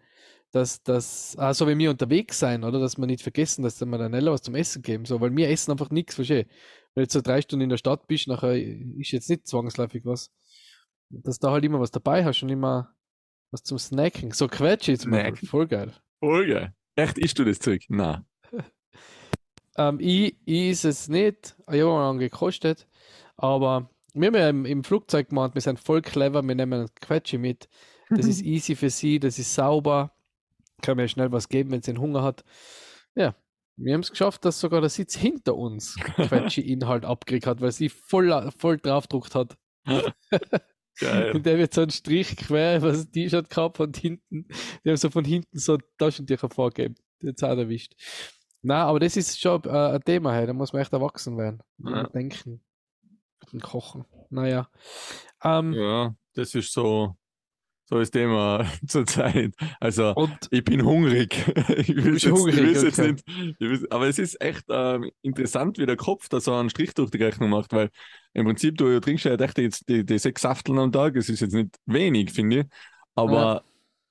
dass 0.51 0.83
das, 0.83 1.35
ah, 1.37 1.53
so 1.53 1.67
wie 1.67 1.77
wir 1.77 1.89
unterwegs 1.89 2.39
sein, 2.39 2.63
oder? 2.63 2.79
Dass 2.79 2.97
wir 2.97 3.05
nicht 3.07 3.23
vergessen, 3.23 3.63
dass 3.63 3.79
wir 3.79 3.97
der 3.97 4.09
Nella 4.09 4.31
was 4.31 4.41
zum 4.41 4.55
Essen 4.55 4.81
geben, 4.81 5.05
so, 5.05 5.21
weil 5.21 5.35
wir 5.35 5.49
essen 5.49 5.71
einfach 5.71 5.89
nichts, 5.89 6.15
verstehe. 6.15 6.45
Wenn 6.93 7.01
du 7.01 7.01
jetzt 7.01 7.13
so 7.13 7.21
drei 7.21 7.41
Stunden 7.41 7.63
in 7.63 7.69
der 7.69 7.77
Stadt 7.77 8.07
bist, 8.07 8.27
nachher 8.27 8.55
ist 8.55 9.11
jetzt 9.11 9.29
nicht 9.29 9.47
zwangsläufig 9.47 10.03
was 10.03 10.31
dass 11.11 11.39
da 11.39 11.51
halt 11.51 11.63
immer 11.65 11.79
was 11.79 11.91
dabei 11.91 12.23
hast 12.23 12.41
und 12.43 12.49
immer 12.49 12.93
was 13.51 13.63
zum 13.63 13.77
Snacken. 13.77 14.31
So 14.31 14.47
zum 14.47 14.59
Beispiel, 14.59 14.97
Snacken. 14.97 15.47
voll 15.47 15.67
geil. 15.67 15.93
Voll 16.19 16.47
geil. 16.47 16.73
Echt, 16.95 17.17
isst 17.17 17.37
du 17.39 17.43
das 17.43 17.59
Zeug? 17.59 17.83
Nein. 17.89 18.25
Ähm, 19.77 20.01
ich, 20.01 20.35
ich 20.43 20.69
ist 20.71 20.83
es 20.83 21.07
nicht, 21.07 21.55
ich 21.71 21.79
habe 21.79 21.91
mal 21.91 22.17
gekostet, 22.17 22.89
aber 23.37 23.89
wir 24.13 24.27
haben 24.27 24.35
ja 24.35 24.49
im, 24.49 24.65
im 24.65 24.83
Flugzeug 24.83 25.29
gemacht, 25.29 25.53
wir 25.53 25.61
sind 25.61 25.79
voll 25.79 26.01
clever, 26.01 26.41
wir 26.41 26.55
nehmen 26.55 26.87
Quetschi 26.99 27.37
mit. 27.37 27.69
Das 28.09 28.25
ist 28.25 28.41
easy 28.43 28.75
für 28.75 28.89
sie, 28.89 29.19
das 29.19 29.39
ist 29.39 29.53
sauber, 29.53 30.11
kann 30.81 30.97
mir 30.97 31.07
schnell 31.07 31.31
was 31.31 31.49
geben, 31.49 31.71
wenn 31.71 31.81
sie 31.81 31.91
einen 31.91 32.01
Hunger 32.01 32.23
hat. 32.23 32.43
Ja, 33.15 33.35
wir 33.77 33.93
haben 33.93 34.01
es 34.01 34.11
geschafft, 34.11 34.45
dass 34.45 34.59
sogar 34.59 34.81
der 34.81 34.89
Sitz 34.89 35.15
hinter 35.15 35.55
uns 35.55 35.95
Quetschi-Inhalt 36.15 37.05
abgekriegt 37.05 37.47
hat, 37.47 37.61
weil 37.61 37.71
sie 37.71 37.89
voll, 37.89 38.51
voll 38.57 38.77
draufgedruckt 38.77 39.35
hat. 39.35 39.57
Geil. 40.99 41.31
Und 41.31 41.45
der 41.45 41.57
wird 41.57 41.73
so 41.73 41.81
einen 41.81 41.91
Strich 41.91 42.35
quer 42.35 42.77
über 42.77 42.91
das 42.91 43.09
T-Shirt 43.09 43.49
gehabt 43.49 43.79
und 43.79 43.97
hinten, 43.97 44.47
die 44.83 44.89
haben 44.89 44.97
so 44.97 45.09
von 45.09 45.25
hinten 45.25 45.57
so 45.57 45.77
Taschentücher 45.97 46.49
vorgegeben. 46.49 46.95
Hat's 47.25 47.43
auch 47.43 47.57
erwischt. 47.57 47.95
Na, 48.61 48.85
aber 48.85 48.99
das 48.99 49.17
ist 49.17 49.39
schon 49.39 49.63
äh, 49.63 49.69
ein 49.69 50.01
Thema, 50.01 50.33
hey. 50.33 50.45
da 50.45 50.53
muss 50.53 50.73
man 50.73 50.81
echt 50.81 50.93
erwachsen 50.93 51.37
werden. 51.37 51.63
Ja. 51.79 52.01
Und 52.01 52.13
denken. 52.13 52.61
Dem 53.51 53.59
Kochen. 53.61 54.05
Naja. 54.29 54.69
Ähm, 55.43 55.73
Ja, 55.73 56.15
das 56.35 56.55
ist 56.55 56.71
so, 56.73 57.17
so 57.85 57.99
ist 57.99 58.11
Thema 58.11 58.65
zurzeit. 58.87 59.53
Also, 59.79 60.15
Und 60.15 60.37
ich 60.51 60.63
bin 60.63 60.85
hungrig. 60.85 61.35
ich 61.77 61.95
will 61.95 62.13
jetzt, 62.13 62.25
hungrig, 62.25 62.57
ich 62.57 62.81
jetzt 62.83 62.99
okay. 62.99 63.11
nicht. 63.13 63.23
Ich 63.27 63.59
will's, 63.59 63.91
aber 63.91 64.07
es 64.07 64.19
ist 64.19 64.39
echt 64.41 64.63
ähm, 64.69 65.11
interessant, 65.21 65.77
wie 65.77 65.85
der 65.85 65.97
Kopf 65.97 66.29
da 66.29 66.39
so 66.39 66.53
einen 66.53 66.69
Strich 66.69 66.93
durch 66.93 67.11
die 67.11 67.21
Rechnung 67.23 67.49
macht, 67.49 67.73
weil 67.73 67.89
im 68.33 68.45
Prinzip, 68.45 68.77
du 68.77 68.99
trinkst 68.99 69.25
ja 69.25 69.33
echt 69.35 69.57
jetzt 69.57 69.89
die, 69.89 70.05
die 70.05 70.17
sechs 70.19 70.41
Safteln 70.41 70.79
am 70.79 70.91
Tag. 70.91 71.15
Es 71.17 71.29
ist 71.29 71.41
jetzt 71.41 71.53
nicht 71.53 71.75
wenig, 71.85 72.31
finde 72.31 72.59
ich. 72.61 72.65
Aber 73.15 73.33
Ja. 73.33 73.61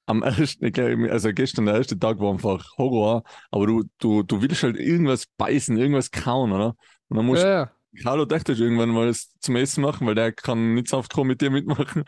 am 0.07 0.23
ersten, 0.23 1.09
also 1.11 1.33
gestern 1.33 1.67
der 1.67 1.77
erste 1.77 1.99
Tag 1.99 2.19
war 2.21 2.33
einfach 2.33 2.77
Horror, 2.77 3.23
aber 3.51 3.67
du, 3.67 3.85
du, 3.99 4.23
du 4.23 4.43
willst 4.43 4.63
halt 4.63 4.77
irgendwas 4.77 5.27
beißen, 5.39 5.77
irgendwas 5.79 6.11
kauen, 6.11 6.53
oder? 6.53 6.77
Und 7.09 7.17
dann 7.17 7.27
musst 7.27 7.45
ja, 7.45 7.49
ja. 7.51 7.71
Carlo 8.03 8.25
dachte 8.25 8.53
ich 8.53 8.61
irgendwann 8.61 8.91
mal 8.91 9.09
das 9.09 9.33
zum 9.41 9.57
Essen 9.57 9.83
machen, 9.83 10.07
weil 10.07 10.15
der 10.15 10.33
kann 10.33 10.75
nicht 10.75 10.89
Saftkorn 10.89 11.27
mit 11.27 11.41
dir 11.41 11.51
mitmachen. 11.51 12.05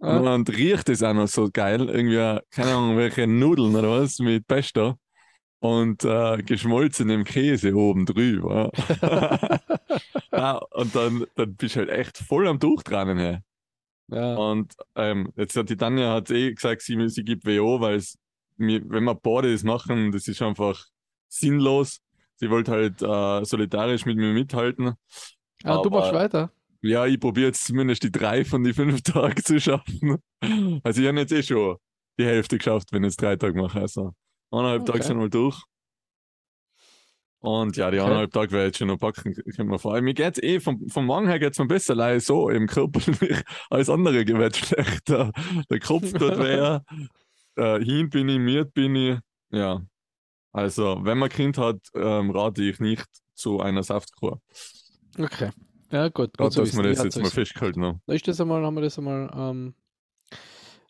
Ja. 0.00 0.34
Und 0.34 0.50
riecht 0.50 0.88
es 0.88 1.02
auch 1.02 1.14
noch 1.14 1.28
so 1.28 1.48
geil. 1.50 1.88
Irgendwie, 1.88 2.40
keine 2.50 2.74
Ahnung, 2.74 2.96
welche 2.96 3.26
Nudeln 3.26 3.74
oder 3.74 4.00
was 4.00 4.18
mit 4.18 4.46
Pesto 4.46 4.98
und 5.60 6.04
äh, 6.04 6.42
geschmolzenem 6.42 7.24
Käse 7.24 7.74
oben 7.74 8.06
drüber. 8.06 8.70
ja, 10.32 10.56
und 10.72 10.94
dann, 10.94 11.26
dann 11.34 11.56
bist 11.56 11.76
du 11.76 11.80
halt 11.80 11.90
echt 11.90 12.18
voll 12.18 12.46
am 12.46 12.58
Durchtranen. 12.58 13.18
Hey. 13.18 13.38
ja. 14.08 14.34
Und 14.34 14.74
ähm, 14.94 15.32
jetzt 15.36 15.56
hat 15.56 15.70
die 15.70 15.76
Tanja 15.76 16.12
hat 16.12 16.30
eh 16.30 16.52
gesagt, 16.52 16.82
sie, 16.82 17.08
sie 17.08 17.24
gibt 17.24 17.46
WO, 17.46 17.80
weil 17.80 18.02
wenn 18.58 19.04
wir 19.04 19.14
beide 19.14 19.52
das 19.52 19.64
machen, 19.64 20.12
das 20.12 20.28
ist 20.28 20.42
einfach 20.42 20.84
sinnlos. 21.28 22.00
Sie 22.36 22.50
wollte 22.50 22.70
halt 22.72 23.02
äh, 23.02 23.44
solidarisch 23.44 24.04
mit 24.06 24.16
mir 24.16 24.32
mithalten. 24.32 24.94
Ah, 25.64 25.82
du 25.82 25.90
machst 25.90 26.10
aber- 26.10 26.18
weiter. 26.20 26.52
Ja, 26.82 27.04
ich 27.06 27.18
probiere 27.18 27.46
jetzt 27.48 27.64
zumindest 27.64 28.02
die 28.04 28.12
drei 28.12 28.44
von 28.44 28.62
die 28.62 28.72
fünf 28.74 29.02
Tagen 29.02 29.42
zu 29.42 29.58
schaffen. 29.58 30.18
Also 30.84 31.00
ich 31.02 31.08
habe 31.08 31.18
jetzt 31.18 31.32
eh 31.32 31.42
schon 31.42 31.76
die 32.18 32.24
Hälfte 32.26 32.58
geschafft, 32.58 32.92
wenn 32.92 33.02
ich 33.02 33.08
jetzt 33.08 33.22
drei 33.22 33.34
Tage 33.36 33.60
mache. 33.60 33.80
Also 33.80 34.12
eineinhalb 34.52 34.82
Okay. 34.82 34.92
Tage 34.92 35.04
sind 35.04 35.18
wir 35.18 35.28
durch. 35.28 35.60
Und 37.40 37.76
ja, 37.76 37.90
die 37.90 37.98
Okay. 37.98 38.06
eineinhalb 38.06 38.32
Tage 38.32 38.56
ich 38.58 38.62
jetzt 38.64 38.78
schon 38.78 38.88
noch 38.88 38.98
packen, 38.98 39.34
können 39.34 39.70
wir 39.70 39.78
vor. 39.78 40.00
Mir 40.00 40.14
geht's 40.14 40.40
eh, 40.42 40.60
vom, 40.60 40.88
vom 40.88 41.06
Morgen 41.06 41.28
her 41.28 41.38
geht's 41.38 41.58
mir 41.58 41.66
besser, 41.66 41.94
leider 41.94 42.20
so 42.20 42.48
im 42.50 42.66
Körper 42.66 43.00
als 43.70 43.88
andere 43.88 44.24
geht 44.24 44.56
schlechter. 44.56 45.32
Der 45.70 45.80
Kopf 45.80 46.12
tut 46.12 46.38
weh, 46.38 46.78
äh, 47.56 47.84
hin 47.84 48.10
bin 48.10 48.28
ich, 48.28 48.38
miert 48.38 48.74
bin 48.74 48.94
ich. 48.96 49.18
Ja, 49.50 49.80
also 50.56 50.98
wenn 51.02 51.18
man 51.18 51.28
Kind 51.28 51.58
hat, 51.58 51.76
ähm, 51.94 52.30
rate 52.30 52.62
ich 52.62 52.80
nicht 52.80 53.06
zu 53.34 53.60
einer 53.60 53.82
Saftkur. 53.82 54.40
Okay. 55.18 55.50
Ja, 55.90 56.08
gut. 56.08 56.14
gut 56.14 56.36
Gerade, 56.38 56.50
zu 56.50 56.60
dass 56.62 56.76
wir 56.76 56.82
das 56.82 57.04
jetzt 57.04 57.18
mal 57.20 57.30
festgehalten 57.30 57.84
haben. 57.84 58.00
Da 58.06 58.14
ist 58.14 58.26
das 58.26 58.40
einmal, 58.40 58.64
haben 58.64 58.74
wir 58.74 58.80
das 58.80 58.98
einmal, 58.98 59.30
ähm, 59.34 59.74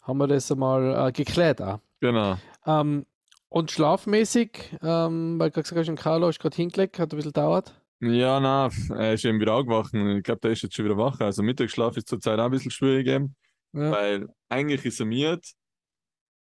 haben 0.04 0.18
wir 0.18 0.28
das 0.28 0.50
einmal 0.52 1.08
äh, 1.08 1.12
geklärt 1.12 1.60
auch. 1.60 1.80
Genau. 2.00 2.36
Ähm, 2.64 3.06
und 3.48 3.70
schlafmäßig, 3.72 4.76
ähm, 4.82 5.38
weil 5.38 5.50
du 5.50 5.62
gesagt 5.62 5.88
hast, 5.88 5.96
Carlo 5.96 6.28
ist 6.28 6.38
gerade 6.38 6.56
hingelegt, 6.56 6.98
hat 6.98 7.12
ein 7.12 7.16
bisschen 7.16 7.32
gedauert. 7.32 7.74
Ja, 8.00 8.38
na, 8.40 8.68
er 8.90 9.14
ist 9.14 9.24
eben 9.24 9.40
wieder 9.40 9.54
aufgewacht. 9.54 9.94
und 9.94 10.18
Ich 10.18 10.22
glaube, 10.22 10.40
der 10.42 10.52
ist 10.52 10.62
jetzt 10.62 10.74
schon 10.76 10.84
wieder 10.84 10.96
wach. 10.96 11.18
Also 11.20 11.42
Mittagsschlaf 11.42 11.96
ist 11.96 12.08
zurzeit 12.08 12.38
auch 12.38 12.44
ein 12.44 12.50
bisschen 12.50 12.70
schwierig 12.70 13.06
eben, 13.08 13.34
Ja. 13.72 13.90
weil 13.90 14.28
eigentlich 14.48 14.84
ist 14.84 15.00
er 15.00 15.06
miert 15.06 15.44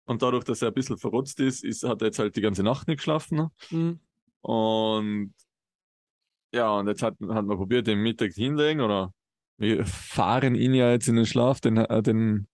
und 0.05 0.21
dadurch, 0.21 0.43
dass 0.43 0.61
er 0.61 0.69
ein 0.69 0.73
bisschen 0.73 0.97
verrotzt 0.97 1.39
ist, 1.39 1.63
ist 1.63 1.83
hat 1.83 2.01
er 2.01 2.07
jetzt 2.07 2.19
halt 2.19 2.35
die 2.35 2.41
ganze 2.41 2.63
Nacht 2.63 2.87
nicht 2.87 2.97
geschlafen. 2.97 3.49
Mhm. 3.69 3.99
Und 4.41 5.33
ja, 6.53 6.71
und 6.71 6.87
jetzt 6.87 7.01
hat, 7.01 7.15
hat 7.29 7.45
man 7.45 7.57
probiert, 7.57 7.87
den 7.87 7.99
Mittag 7.99 8.33
hinlegen 8.33 8.81
oder 8.81 9.13
wir 9.57 9.85
fahren 9.85 10.55
ihn 10.55 10.73
ja 10.73 10.91
jetzt 10.91 11.07
in 11.07 11.15
den 11.15 11.25
Schlaf, 11.25 11.61
den, 11.61 11.77
äh, 11.77 12.03
den 12.03 12.47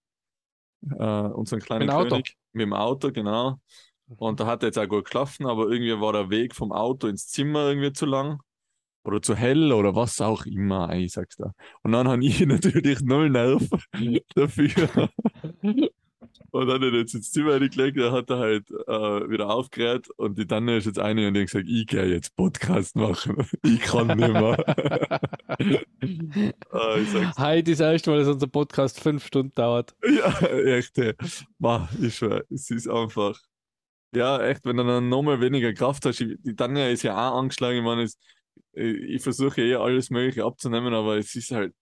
äh, 0.82 1.03
unseren 1.03 1.60
kleinen 1.60 1.86
Mit 1.86 1.89
dem 1.89 1.96
Auto. 1.96 2.10
König. 2.10 2.38
Mit 2.53 2.63
dem 2.63 2.74
Auto, 2.74 3.12
genau. 3.12 3.60
Und 4.18 4.39
da 4.39 4.46
hat 4.46 4.63
er 4.63 4.68
jetzt 4.68 4.77
auch 4.79 4.88
gut 4.88 5.06
geschlafen, 5.06 5.46
aber 5.46 5.70
irgendwie 5.70 6.00
war 6.00 6.13
der 6.13 6.29
Weg 6.29 6.56
vom 6.56 6.72
Auto 6.72 7.08
ins 7.08 7.27
Zimmer 7.27 7.70
irgendwie 7.70 7.94
zu 7.94 8.06
lang. 8.06 8.39
Oder 9.03 9.22
zu 9.22 9.36
hell 9.36 9.72
oder 9.72 9.96
was 9.96 10.20
auch 10.20 10.46
immer, 10.46 10.94
ich 10.94 11.13
sag's 11.13 11.38
da. 11.38 11.53
Und 11.84 11.94
dann 11.94 12.08
habe 12.08 12.24
ich 12.24 12.39
natürlich 12.46 13.01
null 13.01 13.29
Nerv 13.29 13.68
dafür. 14.36 15.10
Und 16.51 16.68
dann 16.68 16.75
hat 16.75 16.94
er 16.94 17.00
jetzt 17.00 17.13
ins 17.15 17.32
Zimmer 17.32 17.53
reingelegt, 17.53 17.98
da 17.98 18.12
hat 18.12 18.29
er 18.29 18.38
halt 18.39 18.70
äh, 18.72 19.29
wieder 19.29 19.50
aufgerät 19.50 20.10
und 20.12 20.38
die 20.38 20.46
Tanne 20.48 20.77
ist 20.77 20.86
jetzt 20.86 21.00
eine 21.00 21.27
und 21.27 21.34
die 21.34 21.41
hat 21.41 21.48
gesagt, 21.48 21.70
ich 21.70 21.86
gehe 21.88 22.06
jetzt 22.06 22.36
Podcast 22.36 22.96
machen. 22.96 23.38
Ich 23.63 23.79
kann 23.82 24.08
nicht 24.08 24.34
mehr. 24.34 24.58
äh, 25.60 27.25
Heute 27.38 27.72
ist 27.72 27.79
das 27.79 27.91
erste 27.91 28.10
Mal, 28.10 28.20
dass 28.20 28.27
unser 28.27 28.48
Podcast 28.48 29.00
fünf 29.00 29.25
Stunden 29.25 29.53
dauert. 29.56 29.96
ja, 30.03 30.39
echt. 30.48 30.98
ey. 30.98 31.13
Ma, 31.58 31.88
ich 32.01 32.15
schwör, 32.15 32.44
es 32.50 32.70
ist 32.70 32.88
einfach. 32.88 33.38
Ja, 34.15 34.41
echt, 34.41 34.65
wenn 34.65 34.77
du 34.77 34.84
dann 34.86 35.10
nochmal 35.10 35.39
weniger 35.39 35.74
Kraft 35.74 36.06
hast. 36.06 36.20
Die 36.20 36.56
Tanja 36.56 36.88
ist 36.88 37.03
ja 37.03 37.13
auch 37.29 37.38
angeschlagen. 37.38 37.77
Ich 37.77 37.84
meine, 37.84 38.03
es, 38.03 38.18
ich 38.74 39.22
versuche 39.22 39.62
eh 39.62 39.75
alles 39.75 40.10
Mögliche 40.10 40.46
abzunehmen, 40.46 40.94
aber 40.94 41.18
es 41.18 41.36
ist 41.36 41.51
halt, 41.51 41.74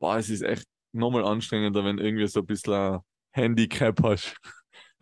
boah, 0.00 0.16
es 0.16 0.30
ist 0.30 0.42
echt 0.42 0.66
nochmal 0.92 1.24
anstrengender, 1.24 1.84
wenn 1.84 1.98
irgendwie 1.98 2.26
so 2.26 2.40
ein 2.40 2.46
bisschen 2.46 2.98
Handicap 3.32 4.02
hast. 4.02 4.36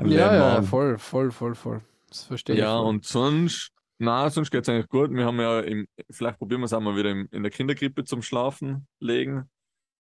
Ja, 0.04 0.34
ja, 0.34 0.62
voll, 0.62 0.98
voll, 0.98 1.30
voll, 1.30 1.54
voll. 1.54 1.80
Das 2.08 2.24
verstehe 2.24 2.54
ich. 2.54 2.60
Ja, 2.60 2.78
und 2.78 3.04
sonst, 3.04 3.70
na, 3.98 4.30
sonst 4.30 4.50
geht's 4.50 4.68
eigentlich 4.68 4.88
gut. 4.88 5.10
Wir 5.10 5.24
haben 5.26 5.40
ja, 5.40 5.60
im, 5.60 5.86
vielleicht 6.10 6.38
probieren 6.38 6.60
wir 6.60 6.66
es 6.66 6.72
auch 6.72 6.80
mal 6.80 6.96
wieder 6.96 7.10
im, 7.10 7.28
in 7.32 7.42
der 7.42 7.50
Kinderkrippe 7.50 8.04
zum 8.04 8.22
Schlafen 8.22 8.86
legen. 9.00 9.50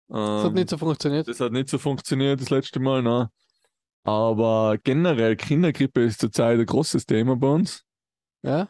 das 0.09 0.43
hat 0.43 0.47
Ähm, 0.49 0.53
nicht 0.55 0.69
so 0.69 0.77
funktioniert. 0.77 1.27
das 1.27 1.39
hat 1.39 1.51
nicht 1.53 1.69
so 1.69 1.77
funktioniert 1.77 2.41
das 2.41 2.49
letzte 2.49 2.79
Mal, 2.79 3.01
ne? 3.01 3.29
Aber 4.03 4.77
generell, 4.83 5.35
Kindergrippe 5.35 6.01
ist 6.03 6.19
zurzeit 6.21 6.59
ein 6.59 6.65
großes 6.65 7.05
Thema 7.05 7.35
bei 7.35 7.47
uns, 7.47 7.83
Ja? 8.43 8.69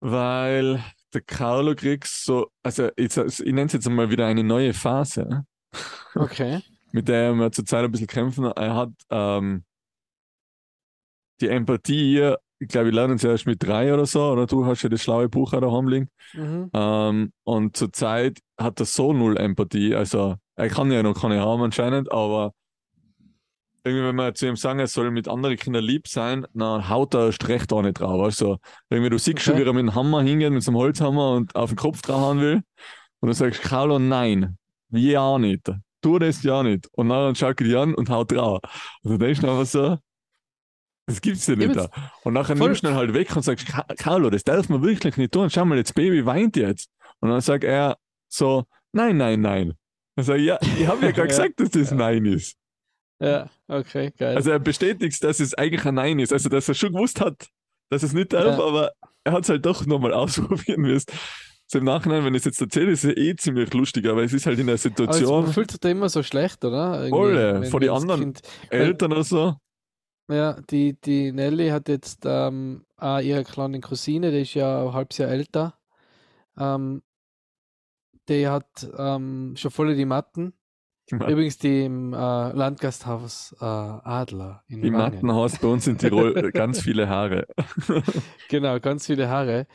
weil 0.00 0.82
der 1.12 1.20
Carlo 1.22 1.74
kriegt 1.74 2.06
so, 2.06 2.48
also 2.62 2.90
ich, 2.96 3.16
ich 3.16 3.40
nenne 3.40 3.64
es 3.66 3.72
jetzt 3.72 3.88
mal 3.88 4.10
wieder 4.10 4.26
eine 4.26 4.44
neue 4.44 4.74
Phase, 4.74 5.44
Okay. 6.14 6.60
mit 6.94 7.08
der 7.08 7.34
wir 7.34 7.50
zurzeit 7.50 7.84
ein 7.84 7.90
bisschen 7.90 8.06
kämpfen. 8.06 8.44
Er 8.44 8.76
hat 8.76 8.92
ähm, 9.10 9.64
die 11.40 11.48
Empathie, 11.48 12.34
ich 12.60 12.68
glaube, 12.68 12.86
wir 12.86 12.92
lernen 12.92 13.18
sie 13.18 13.26
erst 13.26 13.46
mit 13.46 13.60
drei 13.60 13.92
oder 13.92 14.06
so, 14.06 14.30
oder 14.30 14.46
du 14.46 14.64
hast 14.64 14.82
ja 14.84 14.88
das 14.88 15.02
schlaue 15.02 15.28
Buch 15.28 15.52
auch 15.52 15.60
daheim 15.60 15.88
liegen. 15.88 16.08
Mhm. 16.34 16.70
Ähm, 16.72 17.32
und 17.42 17.76
zurzeit 17.76 18.38
hat 18.56 18.78
er 18.78 18.86
so 18.86 19.12
null 19.12 19.36
Empathie. 19.36 19.96
Also, 19.96 20.36
er 20.54 20.68
kann 20.68 20.92
ja 20.92 21.02
noch 21.02 21.20
keine 21.20 21.40
haben 21.40 21.62
anscheinend, 21.62 22.12
aber 22.12 22.52
irgendwie, 23.82 24.06
wenn 24.06 24.14
wir 24.14 24.32
zu 24.34 24.46
ihm 24.46 24.54
sagen, 24.54 24.78
er 24.78 24.86
soll 24.86 25.10
mit 25.10 25.26
anderen 25.26 25.56
Kindern 25.56 25.82
lieb 25.82 26.06
sein, 26.06 26.46
dann 26.54 26.88
haut 26.88 27.12
er 27.14 27.26
erst 27.26 27.48
recht 27.48 27.72
auch 27.72 27.82
nicht 27.82 27.98
drauf. 27.98 28.22
Also, 28.22 28.58
irgendwie, 28.88 29.10
du 29.10 29.18
siehst 29.18 29.40
schon, 29.40 29.54
Okay. 29.54 29.64
wie 29.64 29.68
er 29.68 29.72
mit 29.72 29.82
dem 29.82 29.94
Hammer 29.96 30.22
hingeht, 30.22 30.52
mit 30.52 30.62
so 30.62 30.70
einem 30.70 30.78
Holzhammer 30.78 31.32
und 31.32 31.56
auf 31.56 31.70
den 31.70 31.76
Kopf 31.76 32.02
draufhauen 32.02 32.40
will. 32.40 32.62
Und 33.18 33.26
du 33.26 33.32
sagst, 33.32 33.62
Carlo, 33.62 33.98
nein, 33.98 34.56
wir 34.90 35.20
auch 35.20 35.38
nicht. 35.38 35.68
Tu 36.04 36.18
das 36.18 36.42
ja 36.42 36.62
nicht. 36.62 36.86
Und 36.92 37.08
dann 37.08 37.34
schaut 37.34 37.60
er 37.60 37.66
dich 37.66 37.76
an 37.76 37.94
und 37.94 38.10
haut 38.10 38.30
drauf. 38.30 38.60
Und 39.02 39.12
du 39.12 39.18
denkst 39.18 39.40
einfach 39.42 39.64
so, 39.66 39.96
das 41.06 41.20
gibt's 41.20 41.46
ja 41.46 41.56
nicht. 41.56 41.74
Ja, 41.74 41.86
da. 41.88 42.10
Und 42.22 42.34
nachher 42.34 42.56
voll- 42.56 42.68
nimmst 42.68 42.82
du 42.84 42.88
ihn 42.88 42.94
halt 42.94 43.12
weg 43.14 43.34
und 43.34 43.42
sagst, 43.42 43.66
"Ka- 43.66 43.86
Carlo, 43.96 44.30
das 44.30 44.44
darf 44.44 44.68
man 44.68 44.82
wirklich 44.82 45.16
nicht 45.16 45.32
tun. 45.32 45.48
Schau 45.50 45.64
mal, 45.64 45.82
das 45.82 45.92
Baby 45.92 46.24
weint 46.26 46.56
jetzt. 46.56 46.88
Und 47.20 47.30
dann 47.30 47.40
sagt 47.40 47.64
er 47.64 47.96
so, 48.28 48.64
nein, 48.92 49.16
nein, 49.16 49.40
nein. 49.40 49.72
Dann 50.16 50.24
sag 50.24 50.36
ich, 50.38 50.44
ja, 50.46 50.58
ich 50.60 50.86
habe 50.86 51.06
ja 51.06 51.10
gerade 51.12 51.20
Ja. 51.20 51.24
gesagt, 51.26 51.60
dass 51.60 51.70
das 51.70 51.90
Nein 51.90 52.24
ist. 52.26 52.56
Ja, 53.20 53.48
okay, 53.68 54.12
geil. 54.18 54.36
Also 54.36 54.50
er 54.50 54.58
bestätigt, 54.58 55.22
dass 55.24 55.40
es 55.40 55.54
eigentlich 55.54 55.84
ein 55.86 55.94
Nein 55.94 56.18
ist. 56.18 56.32
Also 56.32 56.48
dass 56.48 56.68
er 56.68 56.74
schon 56.74 56.92
gewusst 56.92 57.20
hat, 57.20 57.48
dass 57.90 58.02
es 58.02 58.12
nicht 58.12 58.32
darf, 58.32 58.58
Ja. 58.58 58.64
aber 58.64 58.92
er 59.24 59.32
hat 59.32 59.44
es 59.44 59.48
halt 59.48 59.64
doch 59.64 59.86
nochmal 59.86 60.12
ausprobieren 60.14 60.82
müssen. 60.82 61.06
So 61.66 61.78
im 61.78 61.84
Nachhinein, 61.84 62.24
wenn 62.24 62.34
ich 62.34 62.40
es 62.40 62.44
jetzt 62.44 62.60
erzähle, 62.60 62.90
ist 62.92 63.04
es 63.04 63.16
eh 63.16 63.34
ziemlich 63.36 63.72
lustig, 63.72 64.06
aber 64.06 64.22
es 64.22 64.32
ist 64.32 64.46
halt 64.46 64.58
in 64.58 64.66
der 64.66 64.74
Aber 64.74 64.78
Situation, 64.82 65.44
man 65.44 65.52
fühlt 65.52 65.70
sich 65.70 65.80
da 65.80 65.88
immer 65.88 66.08
so 66.08 66.22
schlecht, 66.22 66.64
oder? 66.64 67.08
Voll, 67.08 67.64
vor 67.64 67.80
die 67.80 67.90
anderen. 67.90 68.20
Kind- 68.20 68.42
Eltern 68.70 69.12
oder 69.12 69.24
so. 69.24 69.56
Ja, 70.28 70.58
die, 70.70 70.98
die 71.00 71.32
Nelly 71.32 71.68
hat 71.68 71.88
jetzt 71.88 72.22
ähm, 72.24 72.84
auch 72.96 73.18
ihre 73.20 73.44
kleine 73.44 73.80
Cousine, 73.80 74.30
die 74.30 74.42
ist 74.42 74.54
ja 74.54 74.86
ein 74.86 74.92
halbes 74.92 75.18
Jahr 75.18 75.30
älter. 75.30 75.74
Ähm, 76.58 77.02
die 78.28 78.48
hat 78.48 78.88
ähm, 78.96 79.54
schon 79.56 79.70
voll 79.70 79.94
die 79.94 80.04
Matten. 80.06 80.54
Übrigens 81.10 81.58
die 81.58 81.84
im 81.84 82.14
äh, 82.14 82.16
Landgasthaus 82.16 83.54
äh, 83.60 83.64
Adler 83.64 84.64
in 84.68 84.80
Die 84.80 84.90
Wangen. 84.90 84.96
Matten 85.26 85.34
hast 85.34 85.60
bei 85.60 85.68
uns 85.68 85.86
in 85.86 85.98
Tirol 85.98 86.32
ganz 86.52 86.80
viele 86.80 87.08
Haare. 87.08 87.46
Genau, 88.48 88.80
ganz 88.80 89.06
viele 89.06 89.28
Haare. 89.28 89.66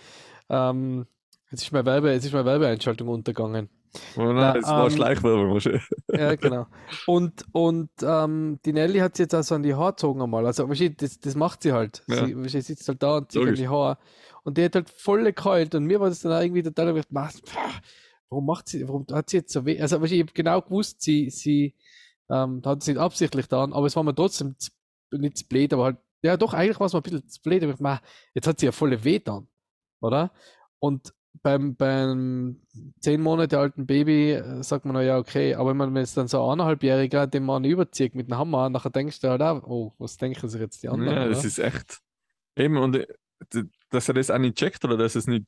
Ähm, 0.50 1.06
jetzt 1.52 1.64
ist 1.64 1.72
meine 1.72 1.86
Werbe, 1.86 2.12
jetzt 2.12 2.26
ist 2.26 2.34
meine 2.34 2.46
Werbeeinschaltung 2.46 3.08
untergegangen. 3.08 3.70
Oder? 4.18 4.34
Na, 4.34 4.56
es 4.56 4.66
war 4.68 4.86
ähm, 4.86 4.92
Schleichwerbung 4.92 5.54
wahrscheinlich. 5.54 5.84
Ja, 6.14 6.36
genau. 6.36 6.68
Und, 7.08 7.44
und 7.54 7.90
ähm, 8.04 8.60
die 8.64 8.74
Nelly 8.74 9.00
hat 9.00 9.16
sie 9.18 9.24
jetzt 9.24 9.34
also 9.34 9.56
an 9.56 9.64
die 9.64 9.74
Haare 9.74 9.94
gezogen 9.94 10.22
einmal. 10.22 10.46
Also, 10.46 10.68
das, 10.68 11.20
das 11.20 11.36
macht 11.36 11.64
sie 11.64 11.72
halt. 11.74 12.04
Ja. 12.08 12.26
Sie, 12.26 12.36
wahrscheinlich 12.38 12.68
sitzt 12.68 12.88
halt 12.88 13.02
da 13.02 13.18
und 13.18 13.32
zieht 13.32 13.42
an 13.42 13.48
Logisch. 13.48 13.60
die 13.62 13.68
Haare. 13.68 13.98
Und 14.44 14.58
die 14.58 14.64
hat 14.66 14.76
halt 14.76 14.90
voll 14.92 15.32
geheult. 15.34 15.74
Und 15.74 15.86
mir 15.86 16.00
war 16.00 16.10
das 16.10 16.22
dann 16.22 16.32
auch 16.34 16.42
irgendwie 16.42 16.62
total 16.62 16.96
was, 17.10 17.42
pff, 17.42 17.58
warum 18.30 18.46
macht 18.46 18.68
sie, 18.70 18.88
warum 18.88 19.08
hat 19.12 19.30
sie 19.32 19.38
jetzt 19.38 19.52
so 19.54 19.66
weh? 19.66 19.82
Also, 19.82 20.02
ich 20.04 20.20
habe 20.22 20.32
genau 20.34 20.62
gewusst, 20.62 21.02
sie, 21.02 21.30
sie, 21.32 21.74
Ähm, 22.32 22.62
hat 22.64 22.82
es 22.82 22.88
nicht 22.88 23.00
absichtlich 23.00 23.46
getan, 23.46 23.74
aber 23.74 23.88
es 23.88 23.96
war 23.96 24.04
mir 24.04 24.14
trotzdem 24.14 24.56
nicht 25.12 25.36
zu 25.40 25.48
blöd, 25.48 25.74
aber 25.74 25.86
halt, 25.86 25.98
ja 26.22 26.38
doch, 26.38 26.54
eigentlich 26.54 26.80
war 26.80 26.86
es 26.86 26.94
mir 26.94 27.00
ein 27.00 27.02
bisschen 27.02 27.28
zu 27.28 27.42
blöd. 27.42 27.64
Ich 27.64 27.70
dachte, 27.72 27.82
"Ma, 27.82 28.00
Jetzt 28.36 28.46
hat 28.46 28.60
sie 28.60 28.68
ja 28.68 28.72
volle 28.72 29.04
weh 29.04 29.18
dann, 29.18 29.48
oder? 30.00 30.32
Und 30.78 31.12
beim, 31.42 31.76
beim 31.76 32.62
zehn 33.00 33.22
Monate 33.22 33.60
alten 33.60 33.86
Baby 33.86 34.32
äh, 34.32 34.64
sagt 34.64 34.86
man, 34.86 35.04
ja, 35.06 35.18
okay, 35.18 35.56
aber 35.56 35.70
wenn 35.70 35.78
man 35.78 35.96
jetzt 35.98 36.18
dann 36.18 36.28
so 36.28 36.44
ein 36.44 36.54
eineinhalbjähriger 36.54 37.28
den 37.28 37.46
Mann 37.46 37.64
überzieht 37.64 38.16
mit 38.16 38.32
einem 38.32 38.40
Hammer, 38.40 38.70
nachher 38.70 38.90
denkst 38.90 39.20
du 39.22 39.30
halt 39.30 39.42
auch, 39.42 39.64
oh, 39.64 39.94
was 39.98 40.18
denken 40.18 40.48
sich 40.48 40.62
jetzt 40.62 40.84
die 40.84 40.90
anderen? 40.90 41.16
Ja, 41.16 41.28
das 41.28 41.40
oder? 41.40 41.48
ist 41.48 41.60
echt. 41.60 42.00
Eben, 42.56 42.78
und 42.78 42.96
äh, 42.96 43.08
dass 43.90 44.08
er 44.08 44.14
das 44.14 44.32
auch 44.32 44.38
nicht 44.38 44.58
checkt 44.58 44.84
oder 44.86 44.98
dass 44.98 45.16
er 45.16 45.20
es 45.20 45.28
nicht 45.28 45.46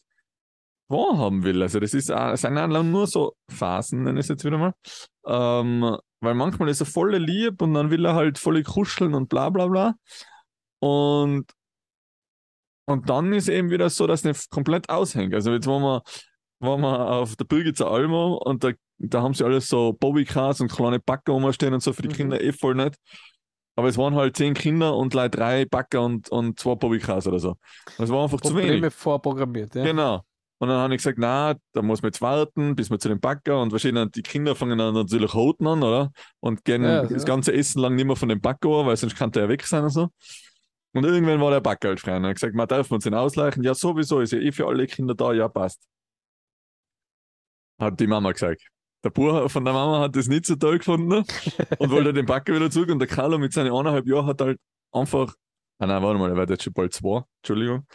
wahrhaben 0.88 1.44
will. 1.44 1.62
Also, 1.62 1.80
das 1.80 1.94
ist 1.94 2.12
auch, 2.12 2.36
sind 2.36 2.58
auch 2.58 2.84
nur 2.84 3.08
so 3.08 3.36
Phasen, 3.50 4.04
nenne 4.04 4.20
ich 4.20 4.26
es 4.26 4.30
jetzt 4.30 4.46
wieder 4.46 4.58
mal. 4.58 4.74
Ähm, 5.26 5.98
weil 6.20 6.36
manchmal 6.36 6.70
ist 6.70 6.82
er 6.82 6.86
voll 6.86 7.16
lieb 7.16 7.62
und 7.62 7.74
dann 7.74 7.90
will 7.90 8.06
er 8.06 8.16
halt 8.16 8.38
voll 8.38 8.62
kuscheln 8.64 9.14
und 9.14 9.30
bla 9.30 9.50
bla 9.50 9.68
bla. 9.68 9.96
Und, 10.80 11.52
und 12.92 13.10
dann 13.10 13.34
ist 13.34 13.50
eben 13.50 13.70
wieder 13.70 13.90
so, 13.90 14.08
dass 14.08 14.24
nicht 14.24 14.50
komplett 14.50 14.90
aushängt. 14.90 15.34
Also, 15.34 15.52
jetzt 15.54 15.68
waren 15.68 15.82
wir, 15.82 16.04
waren 16.60 16.82
wir 16.82 17.10
auf 17.12 17.36
der 17.36 17.46
Birgitzer 17.46 17.90
Almo 17.90 18.36
und 18.36 18.64
da, 18.64 18.72
da 19.00 19.22
haben 19.22 19.34
sie 19.34 19.44
alles 19.46 19.68
so 19.68 19.94
Bobbycars 19.94 20.62
und 20.62 20.72
kleine 20.72 21.00
Backer 21.00 21.34
rumstehen 21.34 21.74
und 21.74 21.82
so 21.84 21.94
für 21.94 22.04
die 22.04 22.10
Mhm. 22.10 22.14
Kinder 22.14 22.42
eh 22.42 22.52
voll 22.54 22.76
nett. 22.76 22.96
Aber 23.76 23.88
es 23.88 23.98
waren 23.98 24.16
halt 24.16 24.36
zehn 24.38 24.54
Kinder 24.54 24.96
und 24.96 25.14
like 25.14 25.32
drei 25.32 25.66
Backer 25.66 26.02
und, 26.04 26.30
und 26.30 26.60
zwei 26.60 26.76
Bobbycars 26.76 27.26
oder 27.28 27.40
so. 27.40 27.56
Das 27.98 28.10
war 28.10 28.24
einfach 28.24 28.42
zu 28.42 28.50
wenig. 28.54 28.64
Probleme 28.64 28.92
vorprogrammiert, 28.92 29.74
ja. 29.76 29.84
Genau. 29.84 30.22
Und 30.60 30.68
dann 30.68 30.78
habe 30.78 30.94
ich 30.94 31.00
gesagt, 31.00 31.18
na, 31.20 31.56
da 31.74 31.82
muss 31.82 32.04
man 32.04 32.10
jetzt 32.10 32.22
warten, 32.22 32.76
bis 32.76 32.92
wir 32.92 33.00
zu 33.00 33.08
dem 33.10 33.20
Bäcker 33.20 33.60
und 33.62 33.72
wahrscheinlich 33.72 34.12
die 34.12 34.22
Kinder 34.22 34.56
fangen 34.56 34.78
dann 34.78 34.94
natürlich 34.94 35.34
roten 35.34 35.66
an, 35.66 35.82
oder? 35.82 36.12
Und 36.40 36.64
gehen 36.66 36.84
Ja, 36.84 37.02
das 37.02 37.24
ja. 37.24 37.28
ganze 37.28 37.54
Essen 37.54 37.82
lang 37.82 37.96
nicht 37.96 38.06
mehr 38.06 38.16
von 38.16 38.30
dem 38.30 38.42
Bäcker 38.42 38.70
an, 38.70 38.86
weil 38.86 38.96
sonst 38.98 39.16
kann 39.16 39.32
der 39.32 39.44
ja 39.44 39.50
weg 39.50 39.66
sein 39.66 39.86
und 39.86 39.90
so. 39.90 40.10
Und 40.94 41.06
irgendwann 41.06 41.40
war 41.40 41.60
der 41.60 41.78
halt 41.84 42.00
frei. 42.00 42.18
Und 42.18 42.24
habe 42.24 42.32
ich 42.32 42.36
gesagt, 42.36 42.56
man 42.56 42.68
darf 42.68 42.92
uns 42.92 43.06
den 43.06 43.14
ausleichen? 43.14 43.64
Ja, 43.64 43.74
sowieso, 43.74 44.20
ist 44.20 44.34
ja 44.34 44.40
eh 44.40 44.52
für 44.52 44.68
alle 44.68 44.88
Kinder 44.88 45.16
da, 45.16 45.32
ja, 45.34 45.48
passt. 45.48 45.82
Hat 47.80 48.00
die 48.00 48.08
Mama 48.08 48.32
gesagt. 48.32 48.62
Der 49.04 49.10
Bub 49.10 49.50
von 49.50 49.66
der 49.66 49.74
Mama 49.74 50.02
hat 50.02 50.16
das 50.16 50.28
nicht 50.28 50.46
so 50.46 50.56
toll 50.56 50.78
gefunden 50.78 51.24
und 51.80 51.92
wollte 51.92 52.14
den 52.14 52.26
Bäcker 52.26 52.54
wieder 52.54 52.70
zurück. 52.70 52.92
Und 52.92 53.00
der 53.00 53.08
Carlo 53.08 53.38
mit 53.38 53.54
seinen 53.54 53.72
eineinhalb 53.72 54.06
Jahren 54.06 54.28
hat 54.28 54.42
halt 54.42 54.60
einfach, 54.92 55.34
ah 55.80 55.88
nein, 55.88 56.04
warte 56.04 56.20
mal, 56.20 56.30
er 56.30 56.36
wird 56.36 56.52
jetzt 56.52 56.64
schon 56.64 56.74
bald 56.74 56.94
zwei, 56.94 57.24
Entschuldigung, 57.42 57.88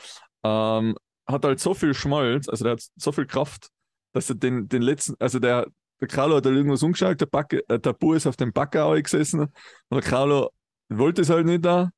ähm, 0.42 0.96
hat 1.26 1.44
halt 1.44 1.60
so 1.60 1.74
viel 1.74 1.94
Schmalz, 1.94 2.48
also 2.48 2.64
der 2.64 2.72
hat 2.72 2.82
so 2.96 3.12
viel 3.12 3.26
Kraft, 3.26 3.68
dass 4.12 4.28
er 4.30 4.36
den, 4.36 4.68
den 4.68 4.82
letzten, 4.82 5.14
also 5.20 5.38
der, 5.38 5.66
der 6.00 6.08
Carlo 6.08 6.36
hat 6.36 6.46
halt 6.46 6.56
irgendwas 6.56 6.82
umgeschaut, 6.82 7.20
der, 7.20 7.26
Backe, 7.26 7.62
äh, 7.68 7.78
der 7.78 7.92
Bub 7.92 8.14
ist 8.14 8.26
auf 8.26 8.36
dem 8.36 8.52
Backer 8.52 9.00
gesessen 9.00 9.40
und 9.40 9.52
der 9.90 10.02
Carlo 10.02 10.50
wollte 10.88 11.22
es 11.22 11.30
halt 11.30 11.46
nicht 11.46 11.64
da. 11.64 11.90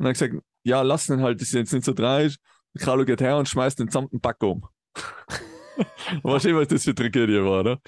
Und 0.00 0.06
hat 0.06 0.14
gesagt, 0.14 0.34
ja, 0.64 0.80
lass 0.80 1.08
ihn 1.10 1.20
halt, 1.20 1.40
das 1.40 1.48
ist 1.48 1.54
jetzt 1.54 1.72
nicht 1.72 1.84
so 1.84 1.92
tragisch. 1.92 2.36
Carlo 2.78 3.04
geht 3.04 3.20
her 3.20 3.36
und 3.36 3.48
schmeißt 3.48 3.78
den 3.78 3.86
gesamten 3.86 4.18
Backer 4.18 4.48
um. 4.48 4.64
Wahrscheinlich, 6.22 6.60
was 6.60 6.68
das 6.68 6.84
für 6.84 6.94
Tragödie 6.94 7.42
war, 7.42 7.60
oder? 7.60 7.78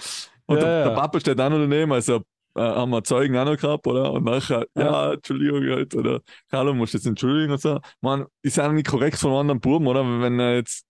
Und 0.46 0.56
Ja, 0.56 0.62
der, 0.62 0.78
ja. 0.78 0.84
der 0.88 0.94
Papa 0.94 1.20
steht 1.20 1.40
auch 1.40 1.48
noch 1.48 1.58
daneben, 1.58 1.92
also 1.92 2.16
äh, 2.54 2.60
haben 2.60 2.90
wir 2.90 3.02
Zeugen 3.02 3.36
auch 3.36 3.46
noch 3.46 3.56
gehabt, 3.56 3.86
oder? 3.86 4.12
Und 4.12 4.24
nachher, 4.24 4.66
ja, 4.76 5.14
Entschuldigung 5.14 5.66
halt, 5.70 5.94
oder 5.94 6.20
Carlo 6.50 6.74
muss 6.74 6.92
jetzt 6.92 7.06
entschuldigen 7.06 7.52
und 7.52 7.60
so. 7.60 7.80
Man, 8.02 8.26
ist 8.42 8.58
ja 8.58 8.70
nicht 8.70 8.88
korrekt 8.88 9.16
von 9.16 9.30
einem 9.30 9.40
anderen 9.40 9.60
Buben, 9.60 9.86
oder? 9.86 10.04
Wenn 10.20 10.38
er 10.38 10.56
jetzt 10.56 10.84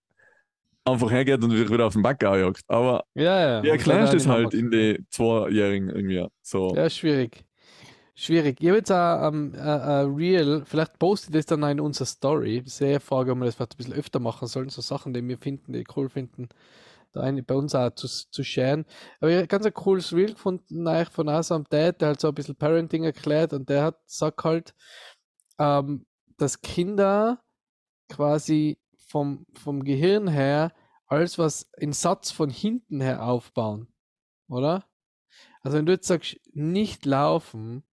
einfach 0.85 1.11
hergeht 1.11 1.43
und 1.45 1.51
sich 1.51 1.71
wieder 1.71 1.87
auf 1.87 1.93
den 1.93 2.03
Backer 2.03 2.37
jagt. 2.37 2.63
Aber 2.67 3.05
Ja, 3.15 3.41
ja. 3.41 3.63
wie 3.63 3.69
erklärst 3.69 4.13
du 4.13 4.17
das 4.17 4.25
dann 4.25 4.33
halt 4.33 4.55
in 4.55 4.71
die 4.71 5.05
Zweijährigen 5.11 5.89
irgendwie? 5.91 6.27
So. 6.43 6.75
Ja, 6.75 6.91
schwierig. 6.91 7.45
Schwierig. 8.15 8.61
Ich 8.61 8.69
habe 8.69 8.79
jetzt 8.79 8.91
ähm, 8.91 9.55
äh, 9.55 9.59
äh, 9.59 10.03
Real, 10.03 10.65
vielleicht 10.67 10.99
poste 10.99 11.29
ich 11.29 11.33
das 11.33 11.47
dann 11.47 11.63
in 11.63 11.81
unserer 11.81 12.07
Story. 12.07 12.63
Sehr 12.67 13.01
frage, 13.01 13.33
ob 13.33 13.39
wir 13.39 13.47
das 13.47 13.55
vielleicht 13.55 13.75
ein 13.75 13.77
bisschen 13.79 13.95
öfter 13.95 14.21
machen 14.21 14.49
sollen, 14.49 14.69
so 14.69 14.83
Sachen, 14.83 15.15
die 15.15 15.27
wir 15.27 15.39
finden, 15.39 15.73
die 15.73 15.85
cool 15.97 16.11
finden, 16.11 16.51
da 17.13 17.23
eine, 17.23 17.43
bei 17.43 17.55
uns 17.55 17.75
auch 17.75 17.91
zu, 17.95 18.09
zu 18.09 18.45
sharen. 18.45 18.85
Aber 19.21 19.31
ich 19.31 19.37
habe 19.39 19.47
ganz 19.47 19.65
ein 19.65 19.73
cooles 19.73 20.13
Reel 20.13 20.33
gefunden, 20.33 20.85
von 21.11 21.43
so 21.43 21.55
einem 21.55 21.65
Dad, 21.71 22.01
der 22.01 22.09
halt 22.09 22.21
so 22.21 22.29
ein 22.29 22.35
bisschen 22.35 22.57
Parenting 22.57 23.05
erklärt 23.05 23.55
und 23.55 23.69
der 23.71 23.85
hat 23.85 24.01
sagt 24.07 24.45
halt, 24.45 24.75
ähm, 25.59 26.07
dass 26.37 26.61
Kinder 26.61 27.43
quasi 28.11 28.79
vom, 29.09 29.47
vom 29.55 29.85
Gehirn 29.85 30.29
her 30.29 30.73
alles 31.07 31.39
was 31.39 31.71
in 31.79 31.93
Satz 31.93 32.31
von 32.31 32.51
hinten 32.51 33.01
her 33.01 33.25
aufbauen. 33.25 33.89
Oder? 34.49 34.85
Also 35.63 35.79
wenn 35.79 35.87
du 35.87 35.93
jetzt 35.93 36.09
sagst, 36.09 36.39
nicht 36.53 37.07
laufen, 37.07 37.85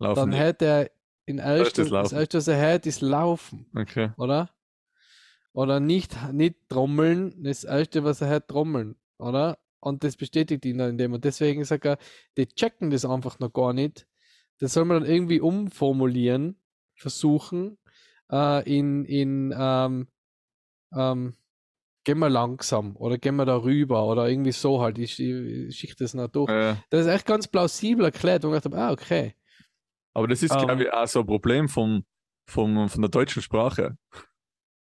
Laufen 0.00 0.30
dann 0.30 0.32
hätte 0.32 0.64
er 0.64 0.90
in 1.26 1.38
erster, 1.38 1.82
das 1.82 1.90
Laufen. 1.90 2.16
erste, 2.18 2.38
was 2.38 2.48
er 2.48 2.56
hätte, 2.58 2.88
ist 2.88 3.00
Laufen, 3.02 3.66
Okay. 3.76 4.10
oder? 4.16 4.50
Oder 5.52 5.80
nicht, 5.80 6.16
nicht 6.32 6.56
trommeln, 6.68 7.42
das 7.42 7.64
erste, 7.64 8.04
was 8.04 8.20
er 8.20 8.28
hat, 8.28 8.48
trommeln, 8.48 8.96
oder? 9.18 9.58
Und 9.80 10.04
das 10.04 10.16
bestätigt 10.16 10.64
ihn 10.64 10.78
dann 10.78 10.90
in 10.90 10.98
dem. 10.98 11.12
Und 11.12 11.24
deswegen 11.24 11.64
sagt 11.64 11.84
er, 11.86 11.98
die 12.36 12.46
checken 12.46 12.90
das 12.90 13.04
einfach 13.04 13.38
noch 13.38 13.52
gar 13.52 13.72
nicht. 13.72 14.06
Das 14.58 14.74
soll 14.74 14.84
man 14.84 15.02
dann 15.02 15.10
irgendwie 15.10 15.40
umformulieren, 15.40 16.56
versuchen, 16.94 17.78
äh, 18.30 18.62
in, 18.78 19.04
in 19.06 19.54
ähm, 19.56 20.08
ähm, 20.94 21.34
gehen 22.04 22.18
wir 22.18 22.28
langsam 22.28 22.96
oder 22.96 23.16
gehen 23.18 23.36
wir 23.36 23.44
da 23.46 23.56
rüber 23.62 24.06
oder 24.06 24.28
irgendwie 24.28 24.52
so 24.52 24.80
halt. 24.82 24.98
Ich, 24.98 25.18
ich, 25.18 25.30
ich 25.68 25.76
schicke 25.78 25.96
das 25.98 26.14
noch 26.14 26.28
durch. 26.28 26.50
Äh, 26.50 26.76
Das 26.90 27.02
ist 27.06 27.12
echt 27.12 27.26
ganz 27.26 27.48
plausibel 27.48 28.04
erklärt, 28.04 28.44
wo 28.44 28.54
ich 28.54 28.60
dachte, 28.60 28.76
ah, 28.76 28.92
okay. 28.92 29.34
Aber 30.14 30.28
das 30.28 30.42
ist, 30.42 30.52
Ähm. 30.54 30.66
glaube 30.66 30.84
ich, 30.84 30.92
auch 30.92 31.06
so 31.06 31.20
ein 31.20 31.26
Problem 31.26 31.68
vom, 31.68 32.04
vom, 32.46 32.88
von 32.88 33.02
der 33.02 33.10
deutschen 33.10 33.42
Sprache. 33.42 33.96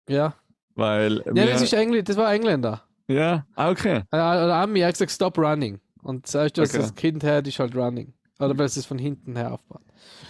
Ja. 0.08 0.34
Weil. 0.74 1.22
Ja, 1.34 1.46
das 1.46 1.62
ist 1.62 1.72
Engl 1.72 2.02
das 2.02 2.16
war 2.16 2.32
Engländer. 2.32 2.84
ja, 3.08 3.46
ah, 3.56 3.70
okay. 3.70 4.02
Äh, 4.10 4.16
Oder 4.16 4.54
Ami 4.56 4.80
hat 4.80 4.92
gesagt, 4.94 5.10
stop 5.10 5.38
running. 5.38 5.80
Und 6.02 6.32
was 6.32 6.52
Okay. 6.58 6.78
das 6.78 6.94
Kind 6.94 7.22
hört, 7.24 7.46
ist 7.46 7.58
halt 7.58 7.74
running. 7.74 8.14
Oder 8.38 8.56
weil 8.56 8.66
es 8.66 8.76
es 8.76 8.86
von 8.86 8.98
hinten 8.98 9.34
her 9.36 9.52
aufbaut. 9.52 9.82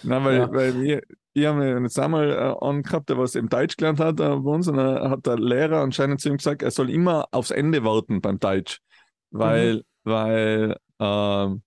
Nein, 0.03 0.25
weil, 0.25 0.37
Ja. 0.39 0.51
weil 0.53 0.81
wir, 0.81 1.03
ich 1.35 1.45
habe 1.47 1.59
mir 1.59 1.81
jetzt 1.83 1.99
einmal 1.99 2.31
äh, 2.31 2.65
angehabt, 2.65 3.11
der 3.11 3.19
was 3.19 3.35
eben 3.35 3.49
Deutsch 3.49 3.77
gelernt 3.77 4.01
hat 4.01 4.19
äh, 4.21 4.29
bei 4.37 4.51
uns, 4.51 4.67
und 4.67 4.77
dann 4.79 5.11
hat 5.11 5.27
der 5.27 5.39
Lehrer 5.39 5.83
anscheinend 5.83 6.21
zu 6.21 6.31
ihm 6.31 6.39
gesagt, 6.39 6.63
er 6.63 6.71
soll 6.71 6.91
immer 6.91 7.27
aufs 7.33 7.51
Ende 7.51 7.85
warten 7.85 8.21
beim 8.23 8.39
Deutsch. 8.41 8.81
Weil, 9.31 9.85
weil 10.05 10.77
ähm, 10.99 11.63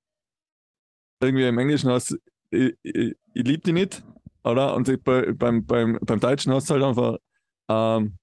irgendwie 1.21 1.47
im 1.47 1.57
Englischen 1.59 1.91
heißt 1.91 2.17
ich, 2.51 2.73
ich, 2.83 3.15
ich 3.33 3.47
liebe 3.47 3.59
dich 3.63 3.73
nicht, 3.73 4.03
oder? 4.43 4.75
Und 4.75 4.87
ich, 4.89 5.01
bei, 5.03 5.31
beim, 5.33 5.65
beim, 5.65 5.97
beim 6.01 6.19
Deutschen 6.19 6.53
heißt 6.53 6.65
es 6.65 6.69
halt 6.71 6.83
einfach, 6.83 7.17
ähm, 7.69 8.17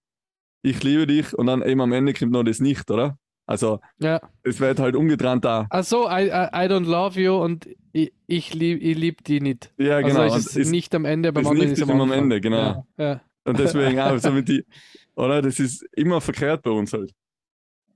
ich 0.62 0.82
liebe 0.82 1.06
dich, 1.06 1.36
und 1.36 1.46
dann 1.46 1.62
eben 1.62 1.80
am 1.80 1.92
Ende 1.92 2.12
kommt 2.14 2.32
noch 2.32 2.42
das 2.44 2.60
nicht, 2.60 2.90
oder? 2.90 3.18
Also, 3.46 3.80
Ja. 3.98 4.20
es 4.42 4.60
wird 4.60 4.78
halt 4.78 4.94
umgedreht 4.94 5.42
da. 5.44 5.66
Also, 5.70 6.06
I, 6.08 6.26
I, 6.26 6.48
I 6.52 6.68
don't 6.68 6.84
love 6.86 7.18
you 7.18 7.34
und 7.34 7.66
ich, 7.92 8.12
ich 8.26 8.52
liebe 8.52 8.78
ich 8.80 8.96
lieb 8.98 9.24
die 9.24 9.40
nicht. 9.40 9.72
Ja, 9.78 10.00
genau. 10.02 10.20
Also 10.20 10.36
ist 10.36 10.46
es 10.50 10.56
ist- 10.56 10.70
nicht 10.70 10.94
am 10.94 11.06
Ende, 11.06 11.32
beim 11.32 11.46
anderen 11.46 11.70
Nicht 11.70 11.78
ist 11.78 11.82
immer 11.82 11.94
am 11.94 12.02
Anfang. 12.02 12.18
Ende, 12.24 12.40
genau. 12.42 12.86
Ja, 12.98 13.04
ja, 13.04 13.20
Und 13.44 13.58
deswegen 13.58 13.98
auch 14.00 14.18
so 14.18 14.30
mit 14.32 14.48
die, 14.48 14.64
oder? 15.16 15.40
Das 15.40 15.58
ist 15.60 15.82
immer 15.96 16.20
verkehrt 16.20 16.62
bei 16.62 16.70
uns 16.70 16.92
halt. 16.92 17.12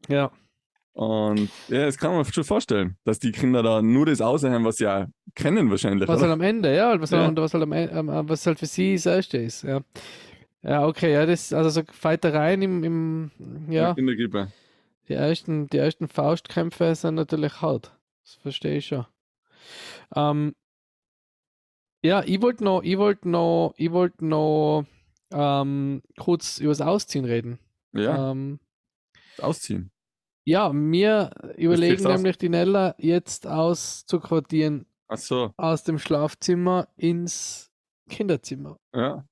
ja. 0.08 0.30
Und 0.94 1.48
ja, 1.68 1.86
das 1.86 1.96
kann 1.96 2.12
man 2.12 2.24
schon 2.26 2.44
vorstellen, 2.44 2.96
dass 3.04 3.18
die 3.18 3.32
Kinder 3.32 3.62
da 3.62 3.80
nur 3.80 4.06
das 4.06 4.20
aussehen, 4.20 4.64
was 4.64 4.76
sie 4.76 4.84
ja 4.84 5.06
kennen 5.34 5.70
wahrscheinlich. 5.70 6.06
Was 6.06 6.18
oder? 6.18 6.28
halt 6.28 6.32
am 6.34 6.40
Ende, 6.42 6.74
ja, 6.74 7.00
was, 7.00 7.10
Ja. 7.10 7.24
Halt, 7.26 7.36
was, 7.38 7.54
halt 7.54 7.92
am, 7.92 8.28
was 8.28 8.46
halt 8.46 8.58
für 8.58 8.66
sie 8.66 8.94
das 8.94 9.06
Erste 9.06 9.38
ist. 9.38 9.62
Ja, 9.62 9.80
ja 10.62 10.86
okay, 10.86 11.12
ja, 11.12 11.24
das, 11.24 11.52
also 11.54 11.70
so 11.70 11.82
Fightereien 11.90 12.60
im, 12.60 12.84
im 12.84 13.30
ja, 13.70 13.92
In 13.92 14.06
der 14.06 14.16
Grippe. 14.16 14.52
die 15.08 15.14
ersten, 15.14 15.66
die 15.68 15.78
ersten 15.78 16.08
Faustkämpfe 16.08 16.94
sind 16.94 17.14
natürlich 17.14 17.62
hart. 17.62 17.96
Das 18.22 18.34
verstehe 18.42 18.76
ich 18.76 18.86
schon. 18.86 19.06
Ähm, 20.14 20.54
ja, 22.02 22.22
ich 22.24 22.42
wollte 22.42 22.64
noch, 22.64 22.82
ich 22.82 22.98
wollte 22.98 23.28
noch, 23.30 23.72
ich 23.78 23.92
wollte 23.92 24.26
noch 24.26 24.84
ähm, 25.32 26.02
kurz 26.18 26.58
über 26.58 26.70
das 26.70 26.80
Ausziehen 26.80 27.24
reden. 27.24 27.58
Ja, 27.94 28.32
Ähm, 28.32 28.58
ausziehen. 29.38 29.91
Ja, 30.44 30.72
wir 30.72 31.30
überlegen 31.56 31.96
ziehst 31.96 32.06
aus? 32.06 32.16
nämlich 32.16 32.38
die 32.38 32.48
Nella 32.48 32.94
jetzt 32.98 33.46
auszuquartieren 33.46 34.86
Ach 35.08 35.18
so, 35.18 35.52
aus 35.56 35.84
dem 35.84 35.98
Schlafzimmer 35.98 36.88
ins 36.96 37.70
Kinderzimmer. 38.08 38.76
ja. 38.94 39.24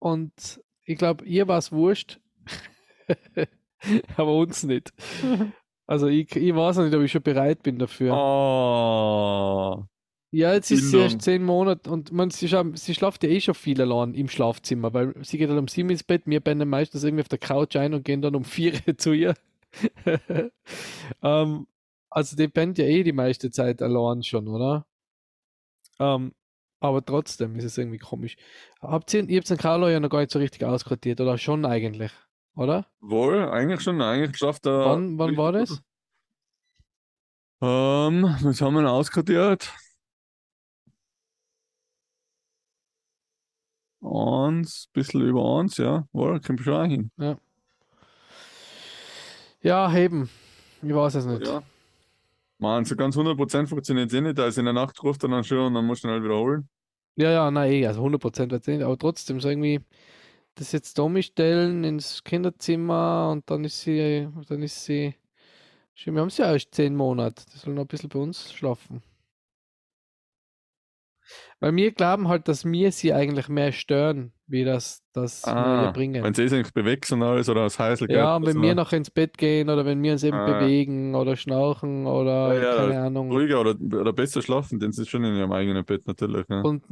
Und 0.00 0.60
ich 0.84 0.96
glaube, 0.96 1.24
ihr 1.24 1.48
war 1.48 1.58
es 1.58 1.72
wurscht. 1.72 2.20
Aber 4.16 4.34
uns 4.36 4.62
nicht. 4.62 4.92
Also 5.86 6.06
ich, 6.06 6.34
ich 6.36 6.54
weiß 6.54 6.76
noch 6.76 6.84
nicht, 6.84 6.94
ob 6.94 7.02
ich 7.02 7.10
schon 7.10 7.22
bereit 7.22 7.62
bin 7.62 7.78
dafür. 7.78 8.14
Oh. 8.14 9.84
Ja, 10.30 10.52
jetzt 10.52 10.70
ist 10.70 10.90
sie 10.90 10.98
erst 10.98 11.22
zehn 11.22 11.42
Monate 11.42 11.90
und 11.90 12.12
man, 12.12 12.30
sie, 12.30 12.48
sie 12.74 12.94
schlaft 12.94 13.24
ja 13.24 13.30
eh 13.30 13.40
schon 13.40 13.54
viel 13.54 13.80
allein 13.80 14.14
im 14.14 14.28
Schlafzimmer, 14.28 14.92
weil 14.92 15.14
sie 15.22 15.38
geht 15.38 15.48
dann 15.48 15.58
um 15.58 15.68
sieben 15.68 15.88
ins 15.88 16.02
Bett, 16.02 16.22
wir 16.26 16.40
pennen 16.40 16.68
meistens 16.68 17.02
irgendwie 17.02 17.22
auf 17.22 17.28
der 17.28 17.38
Couch 17.38 17.76
ein 17.76 17.94
und 17.94 18.04
gehen 18.04 18.20
dann 18.20 18.34
um 18.34 18.44
vier 18.44 18.74
zu 18.98 19.12
ihr. 19.12 19.34
ähm, 21.22 21.66
also 22.10 22.36
die 22.36 22.48
pennt 22.48 22.78
ja 22.78 22.84
eh 22.84 23.02
die 23.02 23.12
meiste 23.12 23.50
Zeit 23.50 23.82
allein 23.82 24.22
schon, 24.22 24.48
oder? 24.48 24.86
Ähm, 25.98 26.32
aber 26.80 27.04
trotzdem 27.04 27.56
ist 27.56 27.64
es 27.64 27.78
irgendwie 27.78 27.98
komisch. 27.98 28.36
Habt 28.80 29.12
ihr, 29.12 29.28
ihr 29.28 29.38
habt 29.38 29.50
den 29.50 29.56
Carlo 29.56 29.88
ja 29.88 30.00
noch 30.00 30.10
gar 30.10 30.20
nicht 30.20 30.30
so 30.30 30.38
richtig 30.38 30.64
ausquartiert, 30.64 31.20
oder 31.20 31.36
schon 31.36 31.64
eigentlich, 31.64 32.12
oder? 32.54 32.86
Wohl, 33.00 33.48
eigentlich 33.48 33.80
schon, 33.80 34.00
eigentlich 34.00 34.36
schafft 34.36 34.66
er. 34.66 34.84
Wann, 34.84 35.18
wann 35.18 35.36
war 35.36 35.52
das? 35.52 35.82
Ähm, 37.60 38.22
was 38.42 38.60
haben 38.60 38.74
wir 38.74 38.82
denn 38.82 38.90
ausquartiert? 38.90 39.72
Eins, 44.00 44.88
bisschen 44.92 45.22
über 45.22 45.58
eins, 45.58 45.76
ja. 45.76 46.06
Wohl, 46.12 46.40
kommt 46.40 46.60
schon 46.60 46.88
hin. 46.88 47.10
Ja, 47.16 47.36
heben. 49.62 50.28
Ich 50.82 50.94
weiß 50.94 51.16
es 51.16 51.26
nicht. 51.26 51.46
Ja. 51.46 51.62
Man, 52.58 52.84
so 52.84 52.96
ganz 52.96 53.16
100% 53.16 53.66
funktioniert 53.66 54.08
es 54.08 54.14
eh 54.14 54.20
nicht. 54.20 54.38
Da 54.38 54.46
ist 54.46 54.58
in 54.58 54.64
der 54.64 54.74
Nacht 54.74 55.02
ruft 55.02 55.22
er 55.22 55.28
dann 55.28 55.44
schon 55.44 55.58
und 55.58 55.74
dann 55.74 55.86
muss 55.86 56.00
schnell 56.00 56.22
wiederholen. 56.22 56.68
Ja, 57.16 57.30
ja, 57.30 57.50
nein, 57.50 57.72
eh, 57.72 57.86
also 57.86 58.04
100% 58.04 58.50
wird 58.50 58.66
nicht, 58.68 58.82
aber 58.82 58.96
trotzdem 58.96 59.40
so 59.40 59.48
irgendwie 59.48 59.80
das 60.54 60.72
jetzt 60.72 60.98
Domi 60.98 61.22
stellen 61.22 61.84
ins 61.84 62.22
Kinderzimmer 62.22 63.30
und 63.32 63.48
dann 63.50 63.64
ist 63.64 63.80
sie, 63.80 64.28
dann 64.48 64.62
ist 64.62 64.84
sie, 64.84 65.14
wir 66.04 66.20
haben 66.20 66.30
sie 66.30 66.42
ja 66.42 66.52
erst 66.52 66.74
zehn 66.74 66.94
Monate, 66.94 67.44
das 67.52 67.62
soll 67.62 67.74
noch 67.74 67.82
ein 67.82 67.88
bisschen 67.88 68.08
bei 68.08 68.18
uns 68.18 68.52
schlafen. 68.52 69.02
Weil 71.60 71.74
wir 71.76 71.92
glauben 71.92 72.28
halt, 72.28 72.48
dass 72.48 72.64
wir 72.64 72.92
sie 72.92 73.12
eigentlich 73.12 73.48
mehr 73.48 73.72
stören, 73.72 74.32
wie 74.46 74.64
das, 74.64 75.02
das 75.12 75.44
wir 75.44 75.54
Ah, 75.56 75.84
ihr 75.86 75.92
bringen. 75.92 76.22
wenn 76.24 76.32
sie 76.34 76.48
sich 76.48 76.72
bewegt 76.72 77.10
und 77.12 77.22
alles 77.22 77.48
oder 77.48 77.64
das 77.64 77.78
Heißel 77.78 78.10
Ja, 78.10 78.36
und 78.36 78.46
wenn 78.46 78.62
wir 78.62 78.74
nachher 78.74 78.96
ins 78.98 79.10
Bett 79.10 79.36
gehen 79.36 79.68
oder 79.68 79.84
wenn 79.84 80.02
wir 80.02 80.12
uns 80.12 80.22
eben 80.24 80.36
Ah. 80.36 80.58
bewegen 80.58 81.14
oder 81.14 81.36
schnauchen 81.36 82.06
oder 82.06 82.54
Ja, 82.54 82.62
ja, 82.62 82.76
keine 82.76 83.00
Ahnung. 83.00 83.30
ruhiger 83.30 83.60
oder, 83.60 83.74
oder 83.80 84.12
besser 84.12 84.40
schlafen, 84.40 84.78
denn 84.80 84.92
sie 84.92 85.04
schon 85.04 85.24
in 85.24 85.36
ihrem 85.36 85.52
eigenen 85.52 85.84
Bett 85.84 86.06
natürlich. 86.06 86.46
Ja. 86.48 86.60
Und 86.62 86.84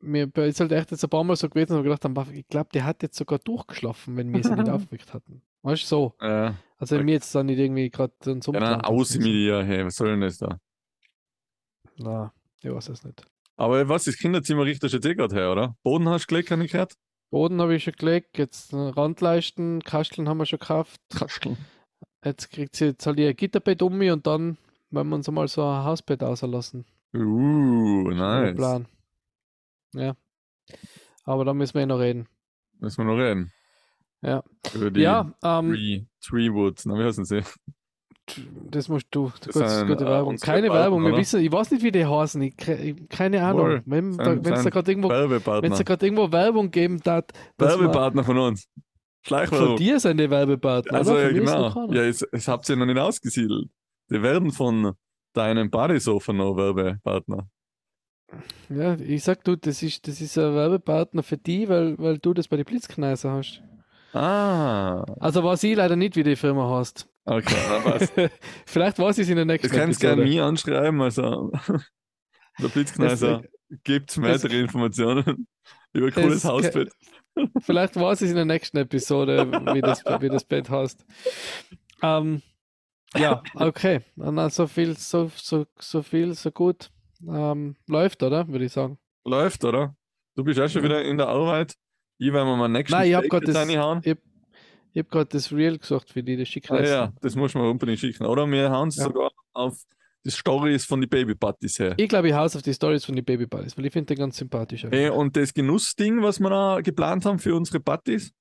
mir 0.00 0.30
ist 0.36 0.60
halt 0.60 0.72
echt 0.72 0.90
jetzt 0.90 1.02
ein 1.02 1.10
paar 1.10 1.24
Mal 1.24 1.36
so 1.36 1.48
gewesen, 1.48 1.70
dass 1.70 1.78
wir 1.78 1.82
gedacht 1.84 2.04
haben, 2.04 2.14
"Boah, 2.14 2.26
ich 2.32 2.46
glaube, 2.48 2.68
der 2.72 2.84
hat 2.84 3.02
jetzt 3.02 3.16
sogar 3.16 3.38
durchgeschlafen, 3.40 4.16
wenn 4.16 4.32
wir 4.32 4.42
sie 4.44 4.54
nicht 4.54 4.68
aufgeweckt 4.70 5.12
hatten. 5.14 5.42
Weißt 5.62 5.82
du, 5.82 5.86
so. 5.86 6.14
Ja, 6.22 6.54
Also 6.78 6.96
wenn 6.98 7.06
wir 7.06 7.14
jetzt 7.14 7.34
dann 7.34 7.46
nicht 7.46 7.58
irgendwie 7.58 7.90
gerade 7.90 8.12
einen 8.26 8.40
ja, 8.40 8.52
dann 8.60 8.80
aus 8.82 9.14
mit 9.16 9.26
dir, 9.26 9.62
hey, 9.62 9.84
was 9.84 9.96
soll 9.96 10.08
denn 10.10 10.20
das 10.22 10.38
da? 10.38 10.58
Na, 11.98 12.32
ich 12.62 12.70
weiß 12.72 12.88
es 12.90 13.04
nicht. 13.04 13.22
Aber 13.60 13.90
was, 13.90 14.04
das 14.04 14.16
Kinderzimmer 14.16 14.64
richtest 14.64 14.94
du 14.94 14.96
jetzt 14.96 15.04
eh 15.04 15.14
gerade 15.14 15.34
her, 15.34 15.52
oder? 15.52 15.76
Boden 15.82 16.08
hast 16.08 16.24
du 16.24 16.28
gelegt, 16.28 16.50
habe 16.50 16.64
ich 16.64 16.72
gehört? 16.72 16.94
Boden 17.30 17.60
habe 17.60 17.74
ich 17.74 17.84
schon 17.84 17.92
gelegt, 17.92 18.38
jetzt 18.38 18.72
Randleisten, 18.72 19.82
Kasteln 19.82 20.30
haben 20.30 20.38
wir 20.38 20.46
schon 20.46 20.60
gekauft. 20.60 20.98
Kasteln. 21.14 21.58
Jetzt 22.24 22.50
kriegt 22.50 22.74
sie 22.74 22.86
jetzt 22.86 23.06
halt 23.06 23.18
ihr 23.18 23.34
Gitterbett 23.34 23.82
um 23.82 23.98
mich 23.98 24.10
und 24.10 24.26
dann 24.26 24.56
werden 24.88 25.10
wir 25.10 25.14
uns 25.14 25.28
einmal 25.28 25.46
so 25.46 25.62
ein 25.62 25.84
Hausbett 25.84 26.22
auslassen. 26.22 26.86
Uh, 27.14 28.10
nice. 28.10 28.56
Plan. 28.56 28.86
Ja. 29.92 30.16
Aber 31.24 31.44
da 31.44 31.52
müssen 31.52 31.74
wir 31.74 31.82
eh 31.82 31.86
noch 31.86 32.00
reden. 32.00 32.28
Müssen 32.78 33.04
wir 33.06 33.14
noch 33.14 33.22
reden. 33.22 33.52
Ja. 34.22 34.42
Über 34.74 34.90
die 34.90 35.02
Ja, 35.02 35.34
ähm, 35.44 35.74
Tree, 35.74 36.04
Treewood, 36.22 36.80
na, 36.86 36.94
wie 36.94 37.04
heißen 37.04 37.26
sie? 37.26 37.42
Das 38.70 38.88
musst 38.88 39.06
du. 39.10 39.32
Das 39.44 39.54
sind, 39.54 39.88
gute 39.88 40.04
äh, 40.04 40.08
Werbung. 40.08 40.36
Keine 40.36 40.68
Werbung. 40.70 41.04
Wir 41.04 41.16
wissen, 41.16 41.40
ich 41.40 41.50
weiß 41.50 41.70
nicht, 41.72 41.82
wie 41.82 41.92
die 41.92 42.04
heißen. 42.06 42.40
Ich, 42.42 42.56
ke- 42.56 42.74
ich, 42.76 43.08
keine 43.08 43.42
Ahnung. 43.44 43.60
Wohl. 43.66 43.82
Wenn 43.86 44.12
Sind- 44.12 44.26
da, 44.26 44.70
gerade 44.70 44.90
irgendwo, 44.90 45.10
irgendwo 45.10 46.32
Werbung 46.32 46.70
geben 46.70 47.00
man- 47.04 47.22
Werbepartner 47.58 48.24
von 48.24 48.38
uns. 48.38 48.64
von 48.64 48.82
Schleichwerbung. 49.26 49.76
dir 49.76 50.00
sind 50.00 50.18
die 50.18 50.30
Werbepartner. 50.30 50.96
Also, 50.96 51.18
ja, 51.18 51.26
Von 51.26 51.34
genau. 51.34 51.92
Ja, 51.92 52.02
es, 52.02 52.22
es 52.22 52.48
habt 52.48 52.68
ihr 52.68 52.76
noch 52.76 52.86
nicht 52.86 52.98
ausgesiedelt. 52.98 53.68
Die 54.10 54.22
werden 54.22 54.50
von 54.50 54.92
deinem 55.34 55.70
Bodysofa 55.70 56.32
noch 56.32 56.56
Werbepartner. 56.56 57.48
Ja, 58.68 58.94
ich 58.94 59.24
sag 59.24 59.42
du, 59.44 59.56
das 59.56 59.82
ist, 59.82 60.06
das 60.06 60.20
ist 60.20 60.38
ein 60.38 60.54
Werbepartner 60.54 61.22
für 61.22 61.36
die, 61.36 61.68
weil, 61.68 61.98
weil 61.98 62.18
du 62.18 62.32
das 62.32 62.46
bei 62.48 62.56
den 62.56 62.64
Blitzkneiser 62.64 63.32
hast. 63.32 63.62
Ah, 64.12 65.04
Also 65.20 65.44
weiß 65.44 65.62
ich 65.64 65.76
leider 65.76 65.96
nicht, 65.96 66.16
wie 66.16 66.22
die 66.24 66.36
Firma 66.36 66.78
heißt. 66.78 67.08
Okay, 67.24 67.56
na 67.68 67.84
was. 67.84 68.12
Vielleicht 68.66 68.98
weiß 68.98 69.18
ich 69.18 69.22
es 69.24 69.28
in 69.30 69.36
der 69.36 69.44
Du 69.44 69.52
nächsten 69.52 69.70
kannst 69.76 70.00
gerne 70.00 70.22
Episode. 70.22 70.28
mich 70.36 70.40
anschreiben, 70.42 71.00
also 71.00 71.52
der 72.60 72.68
Blitzkneiser 72.68 73.42
gibt 73.84 74.20
weitere 74.20 74.60
Informationen 74.60 75.46
über 75.92 76.10
cooles 76.10 76.38
es- 76.38 76.44
Hausbett. 76.44 76.92
Vielleicht 77.60 77.96
weiß 77.96 78.22
ich 78.22 78.26
es 78.26 78.30
in 78.30 78.36
der 78.36 78.44
nächsten 78.44 78.76
Episode, 78.78 79.50
wie 79.74 79.80
das, 79.80 80.02
wie 80.20 80.28
das 80.28 80.44
Bett 80.44 80.68
heißt. 80.68 81.04
Ähm, 82.02 82.42
ja, 83.16 83.42
okay. 83.54 84.00
Dann 84.16 84.50
so 84.50 84.66
viel, 84.66 84.96
so, 84.96 85.30
so, 85.36 85.66
so 85.78 86.02
viel, 86.02 86.34
so 86.34 86.50
gut. 86.50 86.90
Ähm, 87.26 87.76
läuft, 87.86 88.22
oder? 88.22 88.48
Würde 88.48 88.64
ich 88.64 88.72
sagen. 88.72 88.98
Läuft, 89.24 89.64
oder? 89.64 89.94
Du 90.34 90.44
bist 90.44 90.58
auch 90.60 90.68
schon 90.68 90.82
wieder 90.82 91.02
in 91.04 91.18
der 91.18 91.28
Arbeit. 91.28 91.74
Ich 92.18 92.32
werde 92.32 92.46
mir 92.50 92.56
meinen 92.56 92.72
nächsten 92.72 92.96
Nein, 92.96 93.08
ich 93.08 93.14
hab 93.14 93.22
Steak 93.22 93.30
grad 93.30 93.42
jetzt 93.42 93.54
das- 93.54 93.68
reinhauen. 93.68 94.00
Ich, 94.04 94.16
ich 94.92 94.98
habe 95.00 95.08
gerade 95.08 95.28
das 95.30 95.52
Reel 95.52 95.78
gesucht 95.78 96.10
für 96.10 96.22
die, 96.22 96.36
das 96.36 96.48
schicke 96.48 96.72
Ah, 96.74 96.82
ja, 96.84 97.12
das 97.20 97.34
muss 97.36 97.54
man 97.54 97.64
unbedingt 97.66 97.98
schicken. 97.98 98.26
Oder 98.26 98.46
wir 98.50 98.70
hauen 98.70 98.88
es 98.88 98.96
Ja. 98.96 99.04
sogar 99.04 99.30
auf 99.52 99.78
die 100.24 100.30
Stories 100.30 100.84
von 100.84 101.00
den 101.00 101.08
Babypartys 101.08 101.78
her. 101.78 101.94
Ich 101.96 102.08
glaube, 102.08 102.28
ich 102.28 102.34
haus 102.34 102.54
auf 102.54 102.62
die 102.62 102.74
Stories 102.74 103.04
von 103.04 103.16
den 103.16 103.24
Baby 103.24 103.46
Buddies, 103.46 103.76
weil 103.78 103.86
ich 103.86 103.92
finde 103.92 104.14
den 104.14 104.18
ganz 104.18 104.36
sympathisch. 104.36 104.84
Ey, 104.90 105.08
und 105.08 105.36
das 105.36 105.54
Genussding, 105.54 106.22
was 106.22 106.40
wir 106.40 106.50
da 106.50 106.80
geplant 106.82 107.24
haben 107.24 107.38
für 107.38 107.54
unsere 107.54 107.80
Partys, 107.80 108.32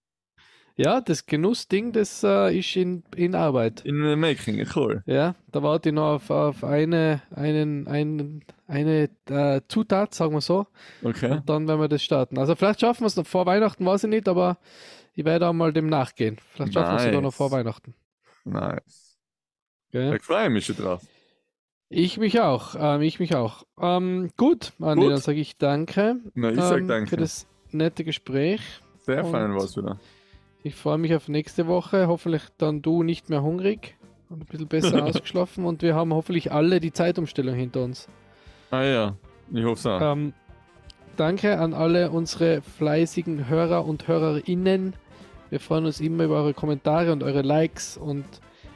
Ja, 0.79 1.01
das 1.01 1.25
Genussding, 1.25 1.91
das 1.91 2.23
äh, 2.23 2.57
ist 2.57 2.73
in, 2.77 3.03
in 3.13 3.35
Arbeit. 3.35 3.81
in 3.83 4.01
the 4.01 4.15
making, 4.15 4.65
cool. 4.75 5.03
Ja, 5.05 5.35
da 5.51 5.61
warte 5.61 5.89
ich 5.89 5.95
noch 5.95 6.13
auf, 6.13 6.29
auf 6.29 6.63
eine, 6.63 7.21
einen, 7.35 7.85
einen, 7.89 8.45
eine 8.65 9.09
äh, 9.29 9.59
Zutat, 9.67 10.13
sagen 10.15 10.33
wir 10.33 10.39
so. 10.39 10.67
Okay. 11.03 11.31
Und 11.31 11.49
dann 11.49 11.67
werden 11.67 11.81
wir 11.81 11.89
das 11.89 12.01
starten. 12.01 12.37
Also 12.37 12.55
vielleicht 12.55 12.79
schaffen 12.79 13.01
wir 13.01 13.07
es 13.07 13.17
noch 13.17 13.27
vor 13.27 13.45
Weihnachten, 13.45 13.85
weiß 13.85 14.05
ich 14.05 14.09
nicht, 14.09 14.29
aber 14.29 14.57
ich 15.15 15.25
werde 15.25 15.49
auch 15.49 15.53
mal 15.53 15.73
dem 15.73 15.87
nachgehen. 15.87 16.37
Vielleicht 16.53 16.73
schaffen 16.73 16.91
wir 16.91 16.97
es 16.97 17.03
sogar 17.03 17.21
noch 17.21 17.31
Nice. 17.31 17.35
vor 17.35 17.51
Weihnachten. 17.51 17.93
Nice. 18.45 19.17
Gell? 19.91 20.15
Ich 20.15 20.23
freue 20.23 20.49
mich 20.49 20.65
schon 20.65 20.77
drauf. 20.77 21.01
Ich 21.89 22.17
mich 22.17 22.39
auch. 22.39 22.75
Ähm, 22.79 23.01
ich 23.01 23.19
mich 23.19 23.35
auch. 23.35 23.63
Ähm, 23.81 24.29
gut, 24.37 24.71
Andi, 24.79 25.03
Gut. 25.03 25.11
dann 25.11 25.19
sage 25.19 25.39
ich 25.39 25.57
danke, 25.57 26.21
Na, 26.35 26.51
ich 26.51 26.55
sag 26.61 26.79
ähm, 26.79 26.87
danke. 26.87 27.09
für 27.09 27.17
das 27.17 27.47
nette 27.71 28.05
Gespräch. 28.05 28.61
Sehr 28.99 29.25
fein 29.25 29.53
war 29.55 29.65
es 29.65 29.75
wieder. 29.75 29.99
Ich 30.63 30.75
freue 30.75 30.97
mich 30.97 31.15
auf 31.15 31.27
nächste 31.29 31.67
Woche. 31.67 32.07
Hoffentlich 32.07 32.43
dann 32.57 32.81
du 32.81 33.03
nicht 33.03 33.29
mehr 33.29 33.41
hungrig 33.41 33.95
und 34.29 34.41
ein 34.41 34.45
bisschen 34.45 34.67
besser 34.67 35.03
ausgeschlafen 35.05 35.65
und 35.65 35.81
wir 35.81 35.95
haben 35.95 36.13
hoffentlich 36.13 36.51
alle 36.51 36.79
die 36.79 36.91
Zeitumstellung 36.91 37.55
hinter 37.55 37.83
uns. 37.83 38.07
Ah 38.71 38.83
ja, 38.83 39.15
ich 39.53 39.63
hoffe 39.63 39.79
es 39.79 39.85
auch. 39.85 40.01
Ähm, 40.13 40.33
danke 41.15 41.59
an 41.59 41.73
alle 41.73 42.11
unsere 42.11 42.61
fleißigen 42.61 43.47
Hörer 43.47 43.85
und 43.85 44.07
Hörerinnen. 44.07 44.93
Wir 45.49 45.59
freuen 45.59 45.85
uns 45.85 45.99
immer 45.99 46.25
über 46.25 46.35
eure 46.35 46.53
Kommentare 46.53 47.11
und 47.11 47.23
eure 47.23 47.41
Likes 47.41 47.97
und 47.97 48.25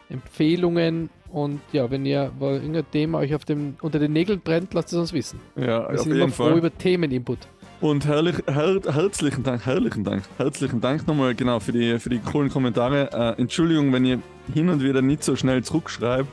Empfehlungen. 0.10 1.10
Und 1.32 1.62
ja, 1.72 1.90
wenn 1.92 2.06
ihr 2.06 2.32
irgendein 2.40 2.90
Thema 2.92 3.20
euch 3.20 3.36
auf 3.36 3.46
dem, 3.46 3.76
unter 3.82 4.00
den 4.00 4.14
Nägeln 4.14 4.40
brennt, 4.40 4.74
lasst 4.74 4.94
es 4.94 5.00
uns 5.00 5.14
wissen. 5.14 5.40
ja, 5.56 5.90
Wir 5.92 5.98
sind 6.00 6.14
immer 6.14 6.30
froh 6.30 6.46
Fall. 6.46 6.58
über 6.58 6.76
Themeninput. 6.76 7.40
Und 7.84 8.06
herrlich, 8.06 8.38
her, 8.48 8.80
herzlichen 8.94 9.44
Dank, 9.44 9.66
herrlichen 9.66 10.06
Dank, 10.06 10.24
herzlichen 10.38 10.80
Dank 10.80 11.06
nochmal 11.06 11.36
genau 11.36 11.60
für 11.60 11.74
die, 11.74 12.00
für 12.00 12.08
die 12.08 12.20
coolen 12.20 12.50
Kommentare. 12.50 13.10
Äh, 13.12 13.42
Entschuldigung, 13.42 13.92
wenn 13.92 14.06
ihr 14.06 14.20
hin 14.54 14.70
und 14.70 14.82
wieder 14.82 15.02
nicht 15.02 15.22
so 15.22 15.36
schnell 15.36 15.66
zurückschreibt. 15.66 16.30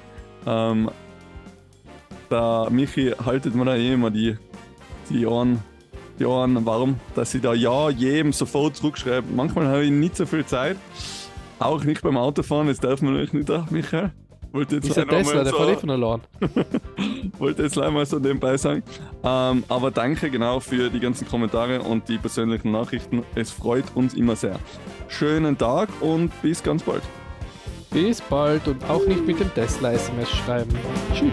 Ähm, 0.46 0.92
der 2.30 2.68
Michi 2.70 3.14
haltet 3.24 3.56
mir 3.56 3.64
da 3.64 3.74
eh 3.74 3.94
immer 3.94 4.12
die, 4.12 4.36
die 5.08 5.26
Ohren, 5.26 5.58
die 6.20 6.24
Ohren 6.24 6.64
warm, 6.64 7.00
dass 7.16 7.34
ich 7.34 7.42
da 7.42 7.52
ja 7.52 7.90
jedem 7.90 8.32
sofort 8.32 8.76
zurückschreibe. 8.76 9.26
Manchmal 9.34 9.66
habe 9.66 9.84
ich 9.84 9.90
nicht 9.90 10.14
so 10.14 10.26
viel 10.26 10.46
Zeit. 10.46 10.76
Auch 11.58 11.82
nicht 11.82 12.02
beim 12.02 12.16
Autofahren, 12.16 12.68
das 12.68 12.78
darf 12.78 13.02
man 13.02 13.14
natürlich 13.14 13.32
nicht, 13.32 13.50
auch, 13.50 13.68
Michael. 13.72 14.12
Wollte 14.52 14.76
jetzt 14.76 14.88
Ist 14.88 14.96
der 14.96 15.06
mal 15.06 15.16
Tesla, 15.22 15.42
der 15.44 15.52
so- 15.52 15.58
fährt 15.58 15.70
eh 15.70 15.80
von 15.80 15.90
allein. 15.90 16.20
wollte 17.38 17.62
jetzt 17.62 17.72
gleich 17.74 17.90
mal 17.92 18.04
so 18.06 18.18
nebenbei 18.18 18.56
sagen. 18.56 18.82
Ähm, 19.22 19.64
aber 19.68 19.90
danke 19.90 20.28
genau 20.30 20.58
für 20.60 20.90
die 20.90 20.98
ganzen 21.00 21.28
Kommentare 21.28 21.80
und 21.82 22.08
die 22.08 22.18
persönlichen 22.18 22.72
Nachrichten. 22.72 23.22
Es 23.34 23.50
freut 23.52 23.84
uns 23.94 24.14
immer 24.14 24.34
sehr. 24.36 24.58
Schönen 25.08 25.56
Tag 25.56 25.88
und 26.00 26.30
bis 26.42 26.62
ganz 26.62 26.82
bald. 26.82 27.02
Bis 27.90 28.20
bald 28.20 28.66
und 28.68 28.82
auch 28.88 29.04
nicht 29.06 29.26
mit 29.26 29.38
dem 29.40 29.52
Tesla 29.54 29.92
SMS 29.92 30.30
schreiben. 30.30 30.70
Tschüss. 31.14 31.30